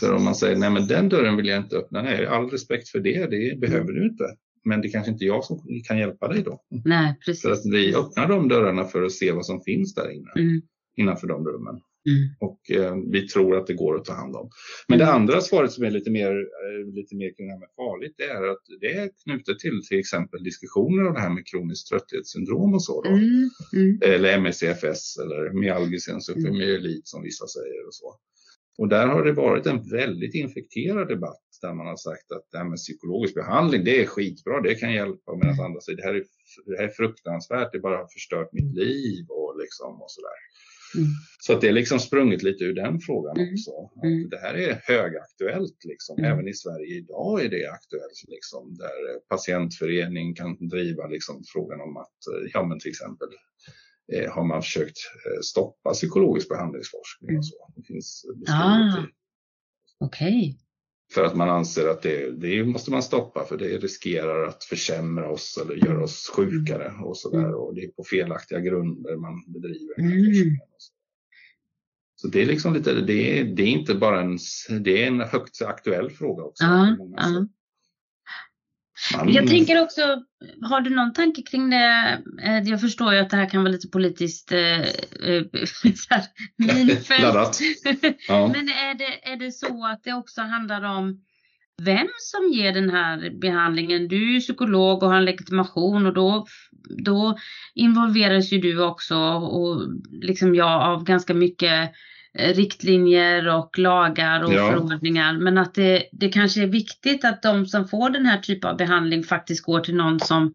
För 0.00 0.14
om 0.14 0.24
man 0.24 0.34
säger 0.34 0.56
nej 0.56 0.70
men 0.70 0.86
den 0.86 1.08
dörren 1.08 1.36
vill 1.36 1.46
jag 1.46 1.58
inte 1.58 1.76
öppna, 1.76 2.02
nej 2.02 2.26
all 2.26 2.50
respekt 2.50 2.88
för 2.88 2.98
det, 2.98 3.26
det 3.26 3.60
behöver 3.60 3.92
du 3.92 4.04
inte. 4.08 4.24
Men 4.64 4.80
det 4.80 4.88
kanske 4.88 5.12
inte 5.12 5.24
är 5.24 5.26
jag 5.26 5.44
som 5.44 5.60
kan 5.88 5.98
hjälpa 5.98 6.28
dig 6.28 6.42
då. 6.42 6.62
Nej, 6.84 7.18
precis. 7.24 7.42
För 7.42 7.50
att 7.50 7.66
vi 7.66 7.94
öppnar 7.94 8.28
de 8.28 8.48
dörrarna 8.48 8.84
för 8.84 9.02
att 9.02 9.12
se 9.12 9.32
vad 9.32 9.46
som 9.46 9.60
finns 9.60 9.94
där 9.94 10.10
inne, 10.10 10.32
mm. 10.36 10.62
innanför 10.96 11.26
de 11.26 11.46
rummen. 11.46 11.80
Mm. 12.10 12.28
Och 12.40 12.70
eh, 12.70 12.96
vi 13.12 13.28
tror 13.28 13.56
att 13.56 13.66
det 13.66 13.74
går 13.74 13.96
att 13.96 14.04
ta 14.04 14.12
hand 14.12 14.36
om. 14.36 14.50
Men 14.88 15.00
mm. 15.00 15.06
det 15.06 15.12
andra 15.12 15.40
svaret 15.40 15.72
som 15.72 15.84
är 15.84 15.90
lite 15.90 16.10
mer, 16.10 16.30
eh, 16.30 16.94
lite 16.94 17.16
mer 17.16 17.36
kring 17.36 17.46
det 17.46 17.52
här 17.52 17.60
med 17.60 17.68
farligt, 17.76 18.14
det 18.18 18.24
är 18.24 18.42
att 18.42 18.62
det 18.80 18.92
är 18.92 19.10
knutet 19.24 19.58
till 19.58 19.80
till 19.88 19.98
exempel 19.98 20.44
diskussioner 20.44 21.06
om 21.06 21.14
det 21.14 21.20
här 21.20 21.30
med 21.30 21.46
kroniskt 21.46 21.88
trötthetssyndrom 21.88 22.74
och 22.74 22.84
så. 22.84 23.04
Mm. 23.04 23.50
mm. 23.72 23.98
Eller 24.02 24.38
MSCFS 24.38 25.18
eller 25.18 25.60
myalgisk 25.60 26.08
encefalomyelit 26.08 27.08
som 27.08 27.22
vissa 27.22 27.46
säger 27.46 27.86
och 27.86 27.94
så. 27.94 28.14
Och 28.78 28.88
där 28.88 29.06
har 29.06 29.24
det 29.24 29.32
varit 29.32 29.66
en 29.66 29.90
väldigt 29.90 30.34
infekterad 30.34 31.08
debatt 31.08 31.51
där 31.62 31.74
man 31.74 31.86
har 31.86 31.96
sagt 31.96 32.32
att 32.32 32.46
det 32.50 32.58
här 32.58 32.64
med 32.64 32.76
psykologisk 32.76 33.34
behandling, 33.34 33.84
det 33.84 34.02
är 34.02 34.06
skitbra, 34.06 34.60
det 34.60 34.74
kan 34.74 34.92
hjälpa. 34.92 35.36
Medan 35.36 35.60
andra 35.60 35.80
säger 35.80 35.96
det 35.96 36.04
här 36.04 36.14
är, 36.14 36.24
det 36.66 36.76
här 36.78 36.84
är 36.84 36.88
fruktansvärt, 36.88 37.72
det 37.72 37.78
bara 37.78 37.96
har 37.96 38.06
förstört 38.06 38.52
mitt 38.52 38.74
liv 38.74 39.26
och 39.28 39.58
liksom 39.62 40.02
och 40.02 40.10
sådär. 40.10 40.38
Mm. 40.94 41.08
Så 41.40 41.52
att 41.52 41.60
det 41.60 41.68
är 41.68 41.72
liksom 41.72 41.98
sprungit 41.98 42.42
lite 42.42 42.64
ur 42.64 42.74
den 42.74 43.00
frågan 43.00 43.36
mm. 43.36 43.52
också. 43.52 43.70
Mm. 44.04 44.28
Det 44.28 44.38
här 44.38 44.54
är 44.54 44.80
högaktuellt 44.84 45.84
liksom. 45.84 46.18
Mm. 46.18 46.32
Även 46.32 46.48
i 46.48 46.54
Sverige 46.54 46.96
idag 46.96 47.44
är 47.44 47.48
det 47.48 47.66
aktuellt 47.70 48.24
liksom. 48.28 48.74
Där 48.74 49.28
patientförening 49.28 50.34
kan 50.34 50.68
driva 50.68 51.06
liksom 51.06 51.42
frågan 51.52 51.80
om 51.80 51.96
att, 51.96 52.18
ja 52.52 52.66
men 52.66 52.78
till 52.78 52.90
exempel 52.90 53.28
eh, 54.12 54.32
har 54.32 54.44
man 54.44 54.62
försökt 54.62 54.98
eh, 55.26 55.40
stoppa 55.42 55.92
psykologisk 55.92 56.48
behandlingsforskning 56.48 57.38
och 57.38 57.46
så. 57.46 57.72
Det 57.76 57.82
finns 57.82 58.24
ah, 58.48 59.04
Okej. 59.98 60.28
Okay. 60.28 60.61
För 61.14 61.24
att 61.24 61.36
man 61.36 61.50
anser 61.50 61.88
att 61.88 62.02
det, 62.02 62.30
det, 62.30 62.64
måste 62.64 62.90
man 62.90 63.02
stoppa 63.02 63.44
för 63.44 63.56
det 63.56 63.78
riskerar 63.78 64.44
att 64.48 64.64
försämra 64.64 65.30
oss 65.30 65.58
eller 65.62 65.86
göra 65.86 66.04
oss 66.04 66.30
sjukare 66.34 66.92
och 67.04 67.16
så 67.16 67.30
där. 67.30 67.54
Och 67.54 67.74
det 67.74 67.84
är 67.84 67.88
på 67.88 68.04
felaktiga 68.04 68.60
grunder 68.60 69.16
man 69.16 69.44
bedriver 69.46 69.98
mm. 69.98 70.58
Så 72.16 72.28
det 72.28 72.42
är 72.42 72.46
liksom 72.46 72.74
lite, 72.74 72.94
det 72.94 73.40
är, 73.40 73.44
det 73.44 73.62
är 73.62 73.66
inte 73.66 73.94
bara 73.94 74.20
en, 74.20 74.38
det 74.80 75.02
är 75.02 75.06
en 75.06 75.20
högt 75.20 75.62
aktuell 75.62 76.10
fråga 76.10 76.42
också. 76.42 76.64
Ja, 76.64 76.96
ja. 77.16 77.46
Man... 79.16 79.32
Jag 79.32 79.46
tänker 79.46 79.82
också, 79.82 80.02
har 80.62 80.80
du 80.80 80.90
någon 80.90 81.12
tanke 81.12 81.42
kring 81.42 81.70
det? 81.70 82.18
Eh, 82.42 82.58
jag 82.58 82.80
förstår 82.80 83.14
ju 83.14 83.20
att 83.20 83.30
det 83.30 83.36
här 83.36 83.48
kan 83.48 83.62
vara 83.62 83.72
lite 83.72 83.88
politiskt 83.88 84.52
eh, 84.52 84.80
eh 84.80 85.44
minfält. 86.76 87.60
ja. 88.28 88.48
Men 88.52 88.68
är 88.68 88.94
det, 88.94 89.32
är 89.32 89.36
det 89.36 89.52
så 89.52 89.86
att 89.86 90.04
det 90.04 90.12
också 90.12 90.40
handlar 90.40 90.82
om 90.82 91.20
vem 91.82 92.08
som 92.18 92.52
ger 92.52 92.72
den 92.72 92.90
här 92.90 93.40
behandlingen? 93.40 94.08
Du 94.08 94.28
är 94.28 94.32
ju 94.32 94.40
psykolog 94.40 95.02
och 95.02 95.08
har 95.08 95.16
en 95.16 95.24
legitimation 95.24 96.06
och 96.06 96.14
då, 96.14 96.46
då 97.04 97.38
involveras 97.74 98.52
ju 98.52 98.58
du 98.58 98.82
också 98.82 99.16
och 99.34 99.82
liksom 100.10 100.54
jag 100.54 100.82
av 100.82 101.04
ganska 101.04 101.34
mycket 101.34 101.92
riktlinjer 102.38 103.48
och 103.48 103.78
lagar 103.78 104.42
och 104.42 104.52
ja. 104.52 104.70
förordningar. 104.70 105.32
Men 105.32 105.58
att 105.58 105.74
det, 105.74 106.08
det 106.12 106.28
kanske 106.28 106.62
är 106.62 106.66
viktigt 106.66 107.24
att 107.24 107.42
de 107.42 107.66
som 107.66 107.88
får 107.88 108.10
den 108.10 108.26
här 108.26 108.38
typen 108.38 108.70
av 108.70 108.76
behandling 108.76 109.24
faktiskt 109.24 109.64
går 109.64 109.80
till 109.80 109.96
någon 109.96 110.20
som 110.20 110.54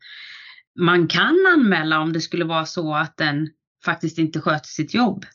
man 0.80 1.08
kan 1.08 1.46
anmäla 1.54 2.00
om 2.00 2.14
det 2.14 2.22
skulle 2.22 2.46
vara 2.46 2.66
så 2.66 2.94
att 2.94 3.18
den 3.18 3.50
faktiskt 3.86 4.18
inte 4.18 4.42
sköter 4.42 4.68
sitt 4.68 4.94
jobb. 4.94 5.26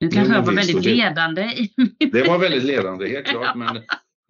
Nu 0.00 0.08
kanske 0.08 0.34
jag 0.34 0.42
var 0.42 0.52
väldigt 0.52 0.82
det, 0.82 0.94
ledande. 0.94 1.42
I 1.42 2.06
det 2.12 2.28
var 2.28 2.38
väldigt 2.48 2.64
ledande, 2.64 3.08
helt 3.08 3.26
klart. 3.26 3.56
Men, 3.56 3.78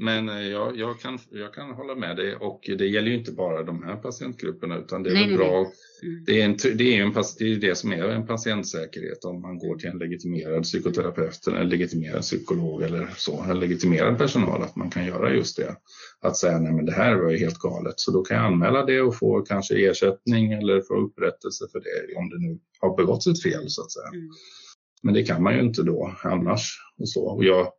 Men 0.03 0.29
eh, 0.29 0.41
jag, 0.41 0.77
jag, 0.77 1.01
kan, 1.01 1.19
jag 1.31 1.55
kan 1.55 1.71
hålla 1.71 1.95
med 1.95 2.17
dig 2.17 2.37
och 2.37 2.61
det 2.79 2.87
gäller 2.87 3.09
ju 3.09 3.19
inte 3.19 3.33
bara 3.33 3.63
de 3.63 3.83
här 3.83 3.97
patientgrupperna 3.97 4.79
utan 4.79 5.03
det 5.03 5.11
är 5.11 5.15
nej, 5.15 5.29
väl 5.29 5.37
bra. 5.37 5.59
Mm. 6.03 6.25
Det, 6.27 6.41
är 6.41 6.45
en, 6.45 6.57
det, 6.77 6.97
är 6.97 7.03
en, 7.03 7.13
det 7.39 7.45
är 7.45 7.57
det 7.57 7.75
som 7.75 7.93
är 7.93 8.09
en 8.09 8.27
patientsäkerhet 8.27 9.25
om 9.25 9.41
man 9.41 9.59
går 9.59 9.77
till 9.77 9.89
en 9.89 9.99
legitimerad 9.99 10.63
psykoterapeut 10.63 11.47
eller 11.47 11.59
en 11.59 11.69
legitimerad 11.69 12.23
psykolog 12.23 12.83
eller 12.83 13.11
så, 13.17 13.43
en 13.43 13.61
legitimerad 13.61 14.19
personal 14.19 14.63
att 14.63 14.77
man 14.77 14.91
kan 14.91 15.07
göra 15.07 15.35
just 15.35 15.57
det. 15.57 15.77
Att 16.21 16.37
säga 16.37 16.59
nej 16.59 16.73
men 16.73 16.87
det 16.87 16.93
här 16.93 17.15
var 17.15 17.31
ju 17.31 17.39
helt 17.39 17.59
galet 17.59 17.95
så 17.97 18.11
då 18.13 18.23
kan 18.23 18.37
jag 18.37 18.47
anmäla 18.47 18.85
det 18.85 19.01
och 19.01 19.19
få 19.19 19.41
kanske 19.41 19.91
ersättning 19.91 20.53
eller 20.53 20.81
få 20.81 20.95
upprättelse 20.95 21.65
för 21.73 21.81
det 21.81 22.17
om 22.17 22.29
det 22.29 22.39
nu 22.39 22.59
har 22.81 22.97
begåtts 22.97 23.27
ett 23.27 23.43
fel 23.43 23.65
så 23.69 23.83
att 23.83 23.93
säga. 23.93 24.09
Mm. 24.13 24.29
Men 25.03 25.15
det 25.15 25.23
kan 25.23 25.43
man 25.43 25.55
ju 25.55 25.61
inte 25.61 25.83
då 25.83 26.15
annars. 26.25 26.79
Och 26.99 27.09
så. 27.09 27.25
Och 27.25 27.45
jag, 27.45 27.73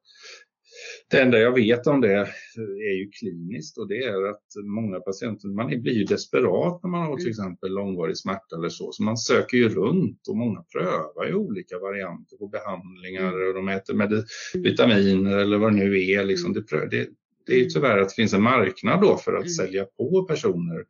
det 1.11 1.21
enda 1.21 1.39
jag 1.39 1.51
vet 1.51 1.87
om 1.87 2.01
det 2.01 2.13
är 2.13 2.97
ju 2.97 3.09
kliniskt 3.11 3.77
och 3.77 3.87
det 3.87 4.03
är 4.03 4.29
att 4.29 4.45
många 4.63 4.99
patienter, 4.99 5.47
man 5.47 5.67
blir 5.67 5.93
ju 5.93 6.03
desperat 6.03 6.83
när 6.83 6.89
man 6.89 7.05
har 7.05 7.15
till 7.15 7.25
mm. 7.25 7.31
exempel 7.31 7.73
långvarig 7.73 8.17
smärta 8.17 8.55
eller 8.55 8.69
så, 8.69 8.91
så 8.91 9.03
man 9.03 9.17
söker 9.17 9.57
ju 9.57 9.69
runt 9.69 10.27
och 10.29 10.37
många 10.37 10.63
prövar 10.73 11.27
ju 11.27 11.33
olika 11.33 11.79
varianter 11.79 12.37
på 12.37 12.47
behandlingar 12.47 13.33
mm. 13.33 13.47
och 13.47 13.53
de 13.53 13.69
äter 13.69 13.93
med 13.93 14.11
mm. 14.11 14.23
vitaminer 14.53 15.37
eller 15.37 15.57
vad 15.57 15.71
det 15.71 15.77
nu 15.77 16.11
är. 16.11 16.23
Liksom. 16.23 16.53
Det, 16.53 16.89
det, 16.91 17.07
det 17.45 17.53
är 17.53 17.59
ju 17.59 17.65
tyvärr 17.65 17.97
att 17.97 18.09
det 18.09 18.15
finns 18.15 18.33
en 18.33 18.43
marknad 18.43 19.01
då 19.01 19.17
för 19.17 19.33
att 19.33 19.55
sälja 19.55 19.85
på 19.85 20.23
personer 20.23 20.85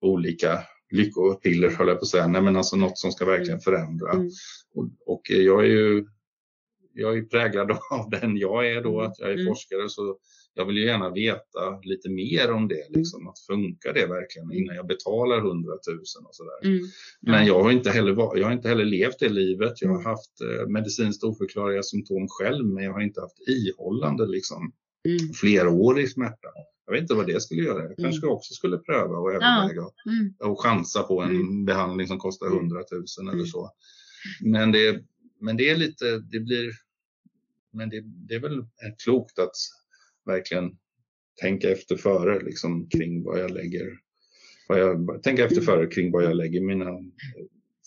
olika 0.00 0.58
lyckopiller 0.90 1.70
höll 1.70 1.88
jag 1.88 1.96
på 1.96 2.02
att 2.02 2.08
säga, 2.08 2.26
Nej, 2.26 2.42
men 2.42 2.56
alltså 2.56 2.76
något 2.76 2.98
som 2.98 3.12
ska 3.12 3.24
verkligen 3.24 3.60
förändra. 3.60 4.12
Och, 4.74 4.88
och 5.06 5.22
jag 5.30 5.64
är 5.64 5.68
ju 5.68 6.06
jag 7.00 7.18
är 7.18 7.22
präglad 7.22 7.70
av 7.90 8.10
den 8.10 8.36
jag 8.36 8.68
är 8.68 8.82
då, 8.82 9.00
att 9.00 9.18
jag 9.18 9.28
är 9.30 9.34
mm. 9.34 9.46
forskare 9.46 9.88
så 9.88 10.18
jag 10.54 10.66
vill 10.66 10.76
ju 10.76 10.84
gärna 10.84 11.10
veta 11.10 11.80
lite 11.82 12.10
mer 12.10 12.52
om 12.52 12.68
det, 12.68 12.86
liksom, 12.88 13.28
att 13.28 13.38
funkar 13.38 13.94
det 13.94 14.06
verkligen 14.06 14.52
innan 14.52 14.76
jag 14.76 14.86
betalar 14.86 15.40
hundratusen 15.40 16.26
och 16.26 16.34
sådär. 16.34 16.64
Mm. 16.64 16.86
Men 17.20 17.46
jag 17.46 17.62
har, 17.62 17.70
inte 17.70 17.90
heller, 17.90 18.38
jag 18.38 18.44
har 18.44 18.52
inte 18.52 18.68
heller 18.68 18.84
levt 18.84 19.18
det 19.18 19.28
livet. 19.28 19.82
Jag 19.82 19.88
har 19.88 19.94
mm. 19.94 20.06
haft 20.06 20.40
eh, 20.40 20.68
medicinskt 20.68 21.24
oförklarliga 21.24 21.82
symptom 21.82 22.26
själv, 22.28 22.66
men 22.66 22.84
jag 22.84 22.92
har 22.92 23.00
inte 23.00 23.20
haft 23.20 23.48
ihållande 23.48 24.26
liksom, 24.26 24.72
mm. 25.08 25.32
flerårig 25.34 26.10
smärta. 26.10 26.48
Jag 26.86 26.92
vet 26.92 27.02
inte 27.02 27.14
vad 27.14 27.26
det 27.26 27.42
skulle 27.42 27.62
göra. 27.62 27.82
Jag 27.82 27.96
kanske 27.96 28.26
mm. 28.26 28.36
också 28.36 28.54
skulle 28.54 28.78
pröva 28.78 29.16
och 29.16 29.30
överväga 29.30 29.82
ja. 29.82 29.92
mm. 30.06 30.52
och 30.52 30.60
chansa 30.60 31.02
på 31.02 31.22
en 31.22 31.30
mm. 31.30 31.64
behandling 31.64 32.06
som 32.06 32.18
kostar 32.18 32.48
hundratusen 32.48 33.28
eller 33.28 33.44
så. 33.44 33.70
Men 34.40 34.72
det, 34.72 35.04
men 35.40 35.56
det 35.56 35.70
är 35.70 35.76
lite, 35.76 36.18
det 36.18 36.40
blir 36.40 36.72
men 37.72 37.88
det, 37.90 38.00
det 38.00 38.34
är 38.34 38.40
väl 38.40 38.66
klokt 39.04 39.38
att 39.38 39.56
verkligen 40.26 40.78
tänka 41.40 41.70
efter 41.70 41.96
före 41.96 42.40
liksom, 42.40 42.88
kring 42.88 43.24
vad 43.24 43.40
jag 43.40 43.50
lägger 43.50 43.98
vad 44.68 44.80
jag, 44.80 45.22
tänka 45.22 45.44
efter 45.44 45.60
före 45.60 45.86
kring 45.86 46.12
vad 46.12 46.24
jag 46.24 46.36
lägger 46.36 46.60
mina 46.60 46.90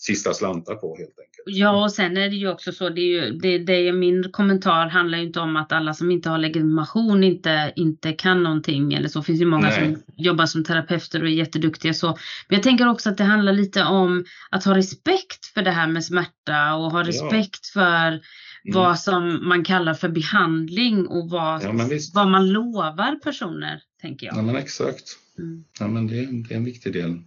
sista 0.02 0.34
slantar 0.34 0.74
på 0.74 0.96
helt 0.96 1.18
enkelt. 1.18 1.42
Ja 1.46 1.84
och 1.84 1.92
sen 1.92 2.16
är 2.16 2.30
det 2.30 2.36
ju 2.36 2.48
också 2.48 2.72
så, 2.72 2.88
det 2.88 3.00
är 3.00 3.06
ju, 3.06 3.38
det, 3.38 3.58
det 3.58 3.88
är 3.88 3.92
min 3.92 4.32
kommentar 4.32 4.86
handlar 4.86 5.18
ju 5.18 5.24
inte 5.24 5.40
om 5.40 5.56
att 5.56 5.72
alla 5.72 5.94
som 5.94 6.10
inte 6.10 6.30
har 6.30 6.38
legitimation 6.38 7.24
inte, 7.24 7.72
inte 7.76 8.12
kan 8.12 8.42
någonting 8.42 8.94
eller 8.94 9.08
så. 9.08 9.18
Det 9.18 9.24
finns 9.24 9.40
ju 9.40 9.46
många 9.46 9.68
Nej. 9.68 9.94
som 9.94 10.02
jobbar 10.16 10.46
som 10.46 10.64
terapeuter 10.64 11.22
och 11.22 11.28
är 11.28 11.32
jätteduktiga 11.32 11.94
så. 11.94 12.06
Men 12.48 12.56
jag 12.56 12.62
tänker 12.62 12.88
också 12.88 13.10
att 13.10 13.18
det 13.18 13.24
handlar 13.24 13.52
lite 13.52 13.84
om 13.84 14.24
att 14.50 14.64
ha 14.64 14.76
respekt 14.76 15.46
för 15.46 15.62
det 15.62 15.70
här 15.70 15.86
med 15.86 16.04
smärta 16.04 16.74
och 16.74 16.90
ha 16.90 17.02
respekt 17.04 17.72
ja. 17.74 17.80
för 17.80 18.20
Mm. 18.64 18.74
vad 18.74 18.98
som 18.98 19.48
man 19.48 19.64
kallar 19.64 19.94
för 19.94 20.08
behandling 20.08 21.06
och 21.06 21.30
vad, 21.30 21.64
ja, 21.64 21.88
vad 22.14 22.28
man 22.28 22.52
lovar 22.52 23.16
personer, 23.22 23.82
tänker 24.00 24.26
jag. 24.26 24.36
Ja, 24.36 24.42
men 24.42 24.56
exakt. 24.56 25.18
Mm. 25.38 25.64
Ja, 25.80 25.88
men 25.88 26.06
det, 26.06 26.14
det, 26.14 26.54
är 26.54 26.56
en 26.56 26.64
viktig 26.64 26.92
del. 26.92 27.22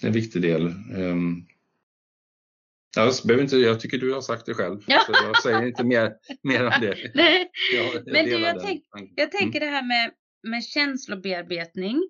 Det 0.00 0.06
är 0.06 0.08
en 0.08 0.12
viktig 0.12 0.42
del. 0.42 0.66
Um, 0.96 1.46
jag, 2.96 3.14
behöver 3.24 3.42
inte, 3.42 3.56
jag 3.56 3.80
tycker 3.80 3.98
du 3.98 4.12
har 4.12 4.20
sagt 4.20 4.46
det 4.46 4.54
själv, 4.54 4.80
ja. 4.86 5.00
så 5.06 5.12
jag 5.12 5.42
säger 5.42 5.66
inte 5.66 5.84
mer, 5.84 6.12
mer 6.42 6.64
om 6.64 6.72
det. 6.80 6.96
Nej. 7.14 7.50
Jag, 7.74 8.12
men 8.12 8.24
du, 8.24 8.30
jag, 8.30 8.60
tänk, 8.60 8.82
jag 9.16 9.32
tänker 9.32 9.60
mm. 9.60 9.70
det 9.70 9.76
här 9.76 9.86
med, 9.86 10.10
med 10.42 10.64
känslobearbetning 10.64 12.08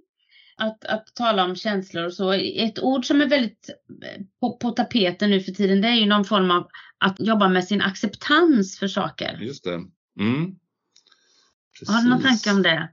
att, 0.57 0.85
att 0.85 1.07
tala 1.15 1.45
om 1.45 1.57
känslor 1.57 2.05
och 2.05 2.13
så. 2.13 2.33
Ett 2.33 2.79
ord 2.79 3.05
som 3.07 3.21
är 3.21 3.27
väldigt 3.27 3.71
eh, 4.05 4.23
på, 4.41 4.57
på 4.57 4.71
tapeten 4.71 5.31
nu 5.31 5.41
för 5.41 5.53
tiden 5.53 5.81
det 5.81 5.89
är 5.89 5.95
ju 5.95 6.07
någon 6.07 6.25
form 6.25 6.51
av 6.51 6.69
att 6.99 7.21
jobba 7.21 7.49
med 7.49 7.65
sin 7.65 7.83
acceptans 7.83 8.79
för 8.79 8.89
saker. 8.89 9.39
Just 9.41 9.65
det. 9.65 9.75
Mm. 10.21 10.57
Har 11.87 12.03
du 12.03 12.09
någon 12.09 12.23
tanke 12.23 12.51
om 12.51 12.63
det? 12.63 12.89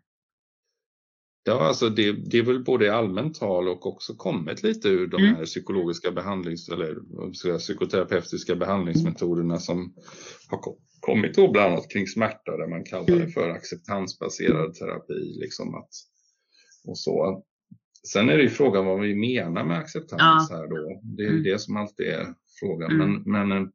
Ja, 1.45 1.67
alltså 1.67 1.89
det, 1.89 2.12
det 2.12 2.38
är 2.38 2.43
väl 2.43 2.63
både 2.63 2.95
allmänt 2.95 3.39
tal 3.39 3.67
och 3.67 3.85
också 3.85 4.13
kommit 4.13 4.63
lite 4.63 4.88
ur 4.88 5.08
de 5.08 5.23
mm. 5.23 5.36
här 5.36 5.45
psykologiska 5.45 6.12
behandlings 6.12 6.69
eller 6.69 6.97
psykoterapeutiska 7.58 8.56
behandlingsmetoderna 8.56 9.60
som 9.60 9.93
har 10.49 10.60
kommit 10.99 11.36
då 11.36 11.51
bland 11.51 11.73
annat 11.73 11.89
kring 11.89 12.08
smärta 12.08 12.58
där 12.58 12.67
man 12.67 12.84
kallar 12.84 13.06
det 13.06 13.13
mm. 13.13 13.32
för 13.32 13.49
acceptansbaserad 13.49 14.73
terapi. 14.73 15.38
Liksom 15.39 15.75
att, 15.75 15.89
och 16.88 16.97
så. 16.97 17.43
Sen 18.08 18.29
är 18.29 18.38
det 18.38 18.43
ju 18.43 18.49
frågan 18.49 18.86
vad 18.86 18.99
vi 18.99 19.15
menar 19.15 19.65
med 19.65 19.77
acceptans 19.77 20.47
ja. 20.49 20.58
här 20.58 20.67
då. 20.67 21.01
Det 21.03 21.23
är 21.23 21.27
ju 21.27 21.32
mm. 21.32 21.43
det 21.43 21.60
som 21.60 21.77
alltid 21.77 22.08
är 22.08 22.34
frågan. 22.60 22.91
Mm. 22.91 23.23
Men, 23.25 23.49
men 23.49 23.71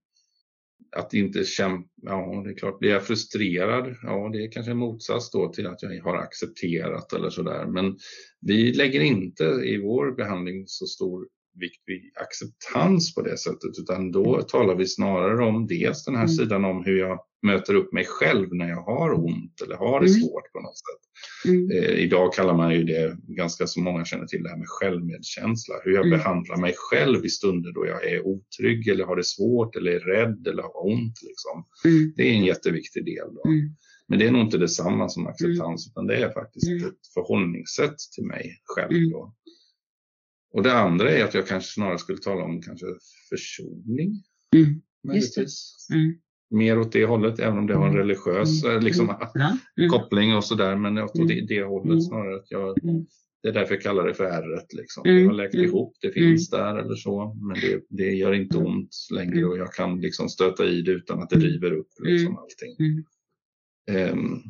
att 0.96 1.14
inte 1.14 1.44
kämpa, 1.44 1.88
ja 2.02 2.42
det 2.44 2.50
är 2.50 2.54
klart, 2.54 2.78
blir 2.78 2.90
jag 2.90 3.06
frustrerad? 3.06 3.96
Ja 4.02 4.30
det 4.32 4.44
är 4.44 4.52
kanske 4.52 4.70
en 4.70 4.78
motsats 4.78 5.30
då 5.30 5.52
till 5.52 5.66
att 5.66 5.82
jag 5.82 6.02
har 6.02 6.16
accepterat 6.16 7.12
eller 7.12 7.30
sådär. 7.30 7.66
Men 7.66 7.98
vi 8.40 8.72
lägger 8.72 9.00
inte 9.00 9.44
i 9.44 9.82
vår 9.82 10.16
behandling 10.16 10.64
så 10.66 10.86
stor 10.86 11.28
vikt 11.60 11.82
vid 11.86 12.12
acceptans 12.14 13.14
på 13.14 13.22
det 13.22 13.38
sättet 13.38 13.78
utan 13.80 14.12
då 14.12 14.42
talar 14.42 14.74
vi 14.74 14.86
snarare 14.86 15.44
om 15.44 15.66
dels 15.66 16.04
den 16.04 16.14
här 16.14 16.24
mm. 16.24 16.36
sidan 16.36 16.64
om 16.64 16.84
hur 16.84 16.98
jag 16.98 17.20
möter 17.42 17.74
upp 17.74 17.92
mig 17.92 18.04
själv 18.04 18.54
när 18.54 18.68
jag 18.68 18.82
har 18.82 19.24
ont 19.24 19.60
eller 19.64 19.76
har 19.76 20.00
det 20.00 20.06
mm. 20.06 20.20
svårt 20.20 20.52
på 20.52 20.60
något 20.60 20.78
sätt. 20.78 21.08
Mm. 21.44 21.70
Eh, 21.70 21.98
idag 22.04 22.34
kallar 22.34 22.56
man 22.56 22.74
ju 22.74 22.84
det, 22.84 23.16
ganska 23.28 23.66
så 23.66 23.80
många 23.80 24.04
känner 24.04 24.26
till 24.26 24.42
det 24.42 24.48
här 24.48 24.56
med 24.56 24.68
självmedkänsla. 24.68 25.74
Hur 25.84 25.92
jag 25.92 26.06
mm. 26.06 26.18
behandlar 26.18 26.56
mig 26.56 26.74
själv 26.76 27.24
i 27.24 27.28
stunder 27.28 27.72
då 27.72 27.86
jag 27.86 28.04
är 28.04 28.26
otrygg 28.26 28.88
eller 28.88 29.04
har 29.04 29.16
det 29.16 29.24
svårt 29.24 29.76
eller 29.76 29.92
är 29.92 30.00
rädd 30.00 30.46
eller 30.46 30.62
har 30.62 30.86
ont. 30.86 31.18
Liksom. 31.22 31.64
Mm. 31.84 32.12
Det 32.16 32.22
är 32.22 32.32
en 32.32 32.44
jätteviktig 32.44 33.04
del. 33.04 33.34
Då. 33.34 33.50
Mm. 33.50 33.74
Men 34.08 34.18
det 34.18 34.26
är 34.26 34.30
nog 34.30 34.40
inte 34.40 34.58
detsamma 34.58 35.08
som 35.08 35.26
acceptans 35.26 35.88
utan 35.88 36.06
det 36.06 36.16
är 36.16 36.32
faktiskt 36.32 36.86
ett 36.86 37.12
förhållningssätt 37.14 37.98
till 38.14 38.24
mig 38.24 38.52
själv. 38.64 39.10
Då. 39.10 39.34
Och 40.52 40.62
det 40.62 40.72
andra 40.72 41.10
är 41.10 41.24
att 41.24 41.34
jag 41.34 41.46
kanske 41.46 41.72
snarare 41.72 41.98
skulle 41.98 42.18
tala 42.18 42.44
om 42.44 42.62
kanske 42.62 42.86
försoning. 43.28 44.22
Mm. 44.54 44.82
Mm. 45.92 46.18
Mer 46.50 46.78
åt 46.78 46.92
det 46.92 47.04
hållet, 47.04 47.40
även 47.40 47.58
om 47.58 47.66
det 47.66 47.74
har 47.74 47.86
en 47.86 47.92
mm. 47.92 47.98
religiös 47.98 48.64
mm. 48.64 48.82
liksom, 48.82 49.16
mm. 49.78 49.90
koppling 49.90 50.36
och 50.36 50.44
sådär. 50.44 50.76
Men 50.76 50.98
åt 50.98 51.28
det, 51.28 51.46
det 51.48 51.62
hållet 51.62 52.04
snarare. 52.04 52.36
Att 52.36 52.50
jag, 52.50 52.76
det 53.42 53.48
är 53.48 53.52
därför 53.52 53.74
jag 53.74 53.82
kallar 53.82 54.06
det 54.06 54.14
för 54.14 54.24
ärret. 54.24 54.72
Liksom. 54.72 55.02
Det 55.04 55.24
har 55.24 55.32
läkt 55.32 55.54
ihop, 55.54 55.96
det 56.00 56.10
finns 56.10 56.50
där 56.50 56.76
eller 56.76 56.94
så. 56.94 57.34
Men 57.34 57.60
det, 57.60 57.84
det 57.88 58.14
gör 58.14 58.32
inte 58.32 58.58
ont 58.58 58.96
längre 59.14 59.44
och 59.44 59.58
jag 59.58 59.72
kan 59.72 60.00
liksom 60.00 60.28
stöta 60.28 60.64
i 60.64 60.82
det 60.82 60.92
utan 60.92 61.22
att 61.22 61.30
det 61.30 61.36
river 61.36 61.72
upp 61.72 61.90
liksom, 61.98 62.38
allting. 62.38 63.04
Um, 64.12 64.42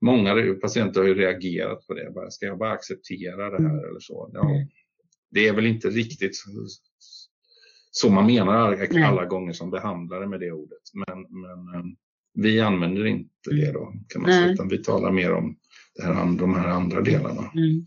många 0.00 0.54
patienter 0.60 1.00
har 1.00 1.08
ju 1.08 1.14
reagerat 1.14 1.86
på 1.86 1.94
det. 1.94 2.10
Bara, 2.14 2.30
ska 2.30 2.46
jag 2.46 2.58
bara 2.58 2.72
acceptera 2.72 3.50
det 3.50 3.68
här 3.68 3.88
eller 3.88 4.00
så? 4.00 4.30
Ja, 4.32 4.48
det 5.30 5.48
är 5.48 5.54
väl 5.54 5.66
inte 5.66 5.88
riktigt 5.88 6.36
så 7.98 8.10
man 8.10 8.26
menar 8.26 8.54
alla 8.54 9.20
Nej. 9.20 9.26
gånger 9.26 9.52
som 9.52 9.70
behandlare 9.70 10.26
med 10.26 10.40
det 10.40 10.52
ordet. 10.52 10.82
Men, 10.94 11.18
men 11.40 11.74
eh, 11.74 11.86
vi 12.34 12.60
använder 12.60 13.06
inte 13.06 13.50
det 13.50 13.72
då 13.72 13.92
kan 14.08 14.22
man 14.22 14.32
säga, 14.32 14.46
utan 14.46 14.68
vi 14.68 14.82
talar 14.82 15.10
mer 15.10 15.32
om 15.32 15.56
det 15.94 16.02
här, 16.02 16.38
de 16.38 16.54
här 16.54 16.68
andra 16.68 17.00
delarna. 17.00 17.50
Mm. 17.54 17.86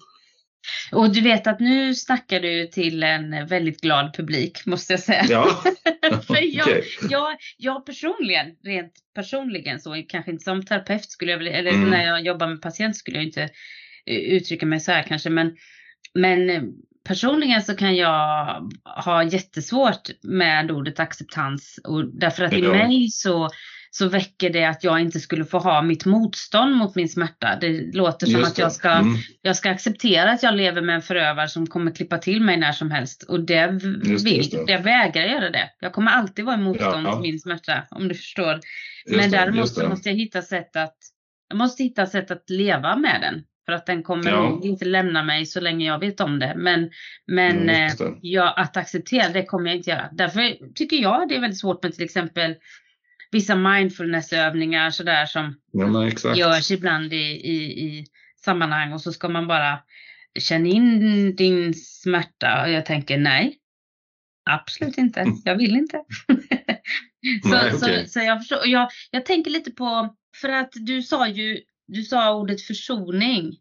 Och 0.91 1.13
du 1.13 1.21
vet 1.21 1.47
att 1.47 1.59
nu 1.59 1.95
snackar 1.95 2.39
du 2.39 2.67
till 2.67 3.03
en 3.03 3.47
väldigt 3.47 3.81
glad 3.81 4.13
publik 4.15 4.65
måste 4.65 4.93
jag 4.93 4.99
säga. 4.99 5.25
Ja. 5.29 5.63
För 6.27 6.55
jag, 6.55 6.67
okay. 6.67 6.83
jag, 7.09 7.37
jag 7.57 7.85
personligen, 7.85 8.47
rent 8.63 8.93
personligen 9.15 9.79
så, 9.79 10.03
kanske 10.07 10.31
inte 10.31 10.43
som 10.43 10.65
terapeut 10.65 11.11
skulle 11.11 11.31
jag 11.31 11.47
eller 11.47 11.71
mm. 11.71 11.89
när 11.89 12.05
jag 12.05 12.25
jobbar 12.25 12.47
med 12.47 12.61
patient 12.61 12.97
skulle 12.97 13.17
jag 13.17 13.25
inte 13.25 13.49
eh, 14.05 14.17
uttrycka 14.17 14.65
mig 14.65 14.79
så 14.79 14.91
här 14.91 15.03
kanske, 15.03 15.29
men, 15.29 15.55
men 16.13 16.49
eh, 16.49 16.63
personligen 17.09 17.61
så 17.61 17.75
kan 17.75 17.95
jag 17.95 18.69
ha 19.05 19.23
jättesvårt 19.23 20.09
med 20.23 20.71
ordet 20.71 20.99
acceptans 20.99 21.79
och 21.83 22.05
därför 22.05 22.43
att 22.43 22.53
i 22.53 22.61
mig 22.61 23.09
så, 23.09 23.49
så 23.91 24.09
väcker 24.09 24.49
det 24.49 24.65
att 24.65 24.83
jag 24.83 24.99
inte 24.99 25.19
skulle 25.19 25.45
få 25.45 25.59
ha 25.59 25.81
mitt 25.81 26.05
motstånd 26.05 26.75
mot 26.75 26.95
min 26.95 27.09
smärta. 27.09 27.57
Det 27.61 27.95
låter 27.95 28.27
som 28.27 28.39
Just 28.39 28.51
att 28.51 28.57
jag 28.57 28.71
ska, 28.71 28.89
mm. 28.89 29.15
jag 29.41 29.55
ska 29.55 29.69
acceptera 29.71 30.31
att 30.31 30.43
jag 30.43 30.55
lever 30.55 30.81
med 30.81 30.95
en 30.95 31.01
förövare 31.01 31.47
som 31.47 31.67
kommer 31.67 31.91
klippa 31.91 32.17
till 32.17 32.41
mig 32.41 32.57
när 32.57 32.71
som 32.71 32.91
helst 32.91 33.23
och 33.23 33.39
det 33.45 33.67
vill, 34.23 34.49
det. 34.49 34.71
jag 34.71 34.81
vägrar 34.81 35.23
göra 35.23 35.49
det. 35.49 35.69
Jag 35.79 35.93
kommer 35.93 36.11
alltid 36.11 36.45
vara 36.45 36.55
i 36.55 36.61
motstånd 36.61 37.07
ja, 37.07 37.11
till 37.11 37.21
min 37.21 37.39
smärta 37.39 37.83
om 37.89 38.07
du 38.07 38.15
förstår. 38.15 38.59
Men 39.05 39.31
däremot 39.31 39.69
så 39.69 39.89
måste 39.89 40.09
jag 40.09 40.15
hitta 40.15 40.41
sätt 40.41 40.75
att 40.75 40.97
jag 41.47 41.57
måste 41.57 41.83
hitta 41.83 42.05
sätt 42.05 42.31
att 42.31 42.49
leva 42.49 42.95
med 42.95 43.21
den. 43.21 43.43
För 43.69 43.73
att 43.73 43.85
den 43.85 44.03
kommer 44.03 44.31
ja. 44.31 44.59
inte 44.63 44.85
lämna 44.85 45.23
mig 45.23 45.45
så 45.45 45.59
länge 45.59 45.85
jag 45.85 45.99
vet 45.99 46.19
om 46.19 46.39
det. 46.39 46.53
Men, 46.57 46.89
men 47.27 47.69
mm, 47.69 47.91
ja, 48.21 48.53
att 48.57 48.77
acceptera 48.77 49.29
det 49.29 49.45
kommer 49.45 49.69
jag 49.69 49.77
inte 49.77 49.89
göra. 49.89 50.09
Därför 50.11 50.73
tycker 50.73 50.97
jag 50.97 51.29
det 51.29 51.35
är 51.35 51.39
väldigt 51.39 51.59
svårt 51.59 51.83
med 51.83 51.93
till 51.93 52.03
exempel 52.03 52.55
vissa 53.31 53.55
mindfulnessövningar 53.55 54.89
sådär 54.89 55.25
som 55.25 55.55
ja, 55.71 56.35
görs 56.35 56.71
ibland 56.71 57.13
i, 57.13 57.25
i, 57.27 57.85
i 57.85 58.05
sammanhang 58.45 58.93
och 58.93 59.01
så 59.01 59.11
ska 59.11 59.29
man 59.29 59.47
bara 59.47 59.79
känna 60.39 60.67
in 60.67 61.35
din 61.35 61.73
smärta 61.73 62.63
och 62.63 62.71
jag 62.71 62.85
tänker 62.85 63.17
nej, 63.17 63.57
absolut 64.49 64.97
inte, 64.97 65.25
jag 65.45 65.57
vill 65.57 65.75
inte. 65.75 65.97
så, 67.43 67.49
nej, 67.49 67.73
okay. 67.73 68.05
så, 68.05 68.11
så, 68.11 68.19
jag, 68.19 68.39
förstår, 68.39 68.59
jag, 68.65 68.89
jag 69.11 69.25
tänker 69.25 69.51
lite 69.51 69.71
på, 69.71 70.15
för 70.41 70.49
att 70.49 70.71
du 70.73 71.01
sa 71.01 71.27
ju, 71.27 71.59
du 71.89 72.03
sa 72.03 72.35
ordet 72.35 72.61
försoning. 72.61 73.57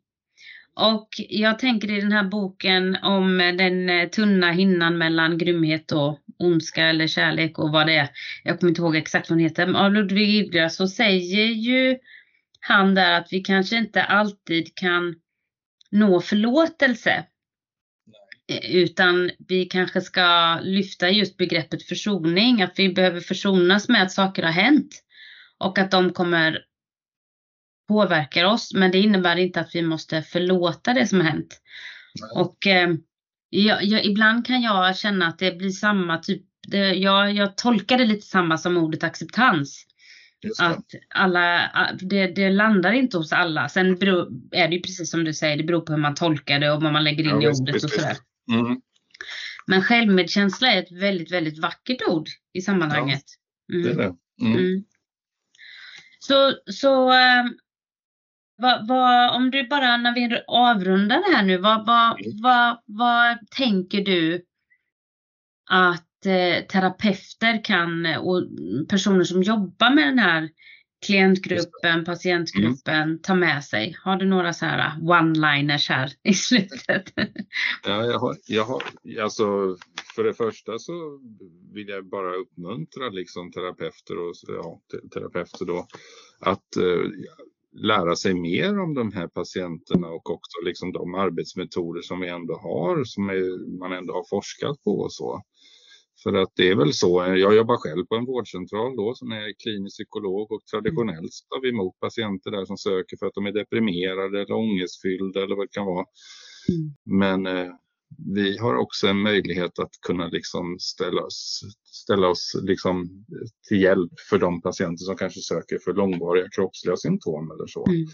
Och 0.75 1.09
jag 1.29 1.59
tänker 1.59 1.91
i 1.91 2.01
den 2.01 2.13
här 2.13 2.25
boken 2.25 2.97
om 3.03 3.39
den 3.39 3.91
eh, 3.91 4.09
tunna 4.09 4.53
hinnan 4.53 4.99
mellan 4.99 5.39
grymhet 5.39 5.93
och 5.93 6.19
ondska 6.39 6.85
eller 6.85 7.07
kärlek 7.07 7.59
och 7.59 7.73
vad 7.73 7.87
det 7.87 7.97
är. 7.97 8.09
Jag 8.45 8.61
kommer 8.61 8.71
inte 8.71 8.81
ihåg 8.81 8.97
exakt 8.97 9.31
vad 9.31 9.39
den 9.39 9.45
heter. 9.45 9.75
Av 9.75 9.93
Ludvig 9.93 10.29
Ilgras 10.29 10.77
så 10.77 10.89
säger 10.89 11.47
ju 11.47 11.99
han 12.61 12.95
där 12.95 13.13
att 13.13 13.29
vi 13.31 13.41
kanske 13.41 13.77
inte 13.77 14.03
alltid 14.03 14.75
kan 14.75 15.15
nå 15.91 16.21
förlåtelse. 16.21 17.25
Nej. 18.49 18.83
Utan 18.83 19.31
vi 19.49 19.65
kanske 19.65 20.01
ska 20.01 20.59
lyfta 20.63 21.11
just 21.11 21.37
begreppet 21.37 21.83
försoning, 21.83 22.63
att 22.63 22.79
vi 22.79 22.89
behöver 22.89 23.21
försonas 23.21 23.89
med 23.89 24.03
att 24.03 24.13
saker 24.13 24.43
har 24.43 24.53
hänt. 24.53 25.05
Och 25.59 25.79
att 25.79 25.91
de 25.91 26.13
kommer 26.13 26.68
påverka 27.89 28.49
oss, 28.49 28.75
men 28.75 28.91
det 28.91 28.99
innebär 28.99 29.37
inte 29.37 29.61
att 29.61 29.75
vi 29.75 29.83
måste 29.83 30.23
förlåta 30.23 30.95
det 30.95 31.07
som 31.07 31.21
har 31.21 31.29
hänt. 31.29 31.61
Nej. 32.21 32.31
Och 32.45 32.67
eh, 32.67 32.95
jag, 33.51 33.85
jag, 33.85 34.05
ibland 34.05 34.47
kan 34.47 34.63
jag 34.63 34.97
känna 34.97 35.27
att 35.27 35.39
det 35.39 35.59
blir 35.59 35.71
samma 35.71 36.19
typ, 36.19 36.43
det, 36.69 36.95
jag, 36.95 37.33
jag 37.33 37.57
tolkar 37.57 37.99
det 37.99 38.05
lite 38.05 38.27
samma 38.27 38.59
som 38.59 38.77
ordet 38.77 39.05
acceptans. 39.05 39.85
Att 40.59 40.85
alla, 41.15 41.71
det, 42.01 42.27
det, 42.27 42.51
landar 42.51 42.93
inte 42.93 43.17
hos 43.17 43.33
alla. 43.33 43.69
Sen 43.69 43.97
beror, 43.97 44.29
är 44.53 44.69
det 44.69 44.75
ju 44.75 44.83
precis 44.83 45.11
som 45.11 45.25
du 45.25 45.35
säger, 45.35 45.57
det 45.57 45.65
beror 45.65 45.81
på 45.81 45.93
hur 45.93 46.01
man 46.01 46.15
tolkar 46.15 46.59
det 46.59 46.71
och 46.71 46.83
vad 46.83 46.93
man 46.93 47.05
lägger 47.05 47.25
in 47.25 47.41
ja, 47.41 47.51
i 47.51 47.55
ordet 47.55 47.85
och 47.85 47.91
sådär. 47.91 48.17
Mm. 48.53 48.81
Men 49.67 49.83
självmedkänsla 49.83 50.73
är 50.73 50.83
ett 50.83 50.93
väldigt, 50.93 51.33
väldigt 51.33 51.59
vackert 51.59 52.03
ord 52.09 52.29
i 52.53 52.61
sammanhanget. 52.61 53.25
Ja, 53.67 53.79
det 53.79 53.91
är 53.91 53.95
det. 53.95 54.15
Mm. 54.43 54.59
Mm. 54.59 54.85
Så, 56.19 56.55
så 56.73 57.13
ähm, 57.13 57.59
vad, 58.59 58.89
vad, 58.89 59.37
om 59.37 59.51
du 59.51 59.67
bara 59.67 59.97
när 59.97 60.15
vi 60.15 60.43
avrundar 60.47 61.17
det 61.17 61.37
här 61.37 61.43
nu, 61.43 61.59
vad, 61.59 61.87
vad, 61.87 62.21
mm. 62.21 62.39
vad, 62.43 62.79
vad 62.87 63.51
tänker 63.51 64.05
du 64.05 64.45
att 65.71 66.27
eh, 66.27 66.67
terapeuter 66.67 67.65
kan 67.65 68.07
och 68.07 68.43
personer 68.89 69.25
som 69.25 69.43
jobbar 69.43 69.95
med 69.95 70.09
den 70.09 70.19
här 70.19 70.49
klientgruppen, 71.07 72.05
patientgruppen 72.05 73.03
mm. 73.03 73.19
ta 73.23 73.35
med 73.35 73.65
sig? 73.65 73.97
Har 74.05 74.17
du 74.17 74.27
några 74.27 74.53
så 74.53 74.67
här 74.67 75.01
one-liners 75.01 75.89
här 75.89 76.13
i 76.23 76.35
slutet? 76.35 77.13
Ja, 77.85 78.05
jag 78.05 78.19
har, 78.19 78.37
jag 78.47 78.65
har, 78.65 78.83
alltså 79.23 79.77
för 80.15 80.25
det 80.25 80.35
första 80.35 80.79
så 80.79 81.21
vill 81.75 81.89
jag 81.89 82.09
bara 82.09 82.35
uppmuntra 82.35 83.09
liksom 83.09 83.53
terapeuter 83.53 84.19
och 84.19 84.35
ja, 84.49 84.81
terapeuter 85.15 85.65
då 85.65 85.87
att 86.41 86.77
eh, 86.77 87.11
lära 87.81 88.17
sig 88.17 88.35
mer 88.35 88.81
om 88.81 88.95
de 88.95 89.13
här 89.13 89.29
patienterna 89.29 90.09
och 90.09 90.31
också 90.31 90.61
liksom 90.65 90.93
de 90.93 91.15
arbetsmetoder 91.15 92.03
som 92.03 92.21
vi 92.21 92.29
ändå 92.29 92.55
har, 92.55 93.05
som 93.05 93.29
är, 93.29 93.79
man 93.79 93.93
ändå 93.93 94.15
har 94.15 94.25
forskat 94.31 94.83
på 94.85 94.91
och 94.91 95.13
så. 95.13 95.43
För 96.23 96.35
att 96.35 96.53
det 96.57 96.69
är 96.69 96.77
väl 96.77 96.93
så, 96.93 97.25
jag 97.37 97.57
jobbar 97.57 97.77
själv 97.77 98.05
på 98.07 98.15
en 98.15 98.25
vårdcentral 98.25 98.97
då 98.97 99.15
som 99.15 99.33
är 99.33 99.63
klinisk 99.63 99.97
psykolog 99.97 100.53
och 100.53 100.67
traditionellt 100.73 101.33
tar 101.51 101.61
vi 101.63 101.69
emot 101.69 102.01
patienter 102.01 102.51
där 102.51 102.65
som 102.65 102.77
söker 102.77 103.17
för 103.17 103.27
att 103.27 103.35
de 103.35 103.47
är 103.47 103.53
deprimerade 103.53 104.41
eller 104.41 104.55
ångestfyllda 104.55 105.43
eller 105.43 105.57
vad 105.57 105.65
det 105.65 105.73
kan 105.73 105.87
vara. 105.87 106.05
Mm. 106.69 106.95
Men 107.21 107.47
eh, 107.47 107.73
vi 108.35 108.59
har 108.59 108.75
också 108.75 109.07
en 109.07 109.23
möjlighet 109.23 109.79
att 109.79 109.91
kunna 110.07 110.29
liksom 110.29 110.79
ställa 110.79 111.23
oss, 111.23 111.61
ställa 111.85 112.29
oss 112.29 112.61
liksom 112.63 113.25
till 113.69 113.83
hjälp 113.83 114.13
för 114.31 114.39
de 114.39 114.63
patienter 114.63 115.05
som 115.05 115.17
kanske 115.17 115.41
söker 115.41 115.79
för 115.85 115.93
långvariga 115.93 116.49
kroppsliga 116.49 116.97
symptom 116.97 117.51
eller 117.51 117.67
så. 117.67 117.87
Mm. 117.87 118.07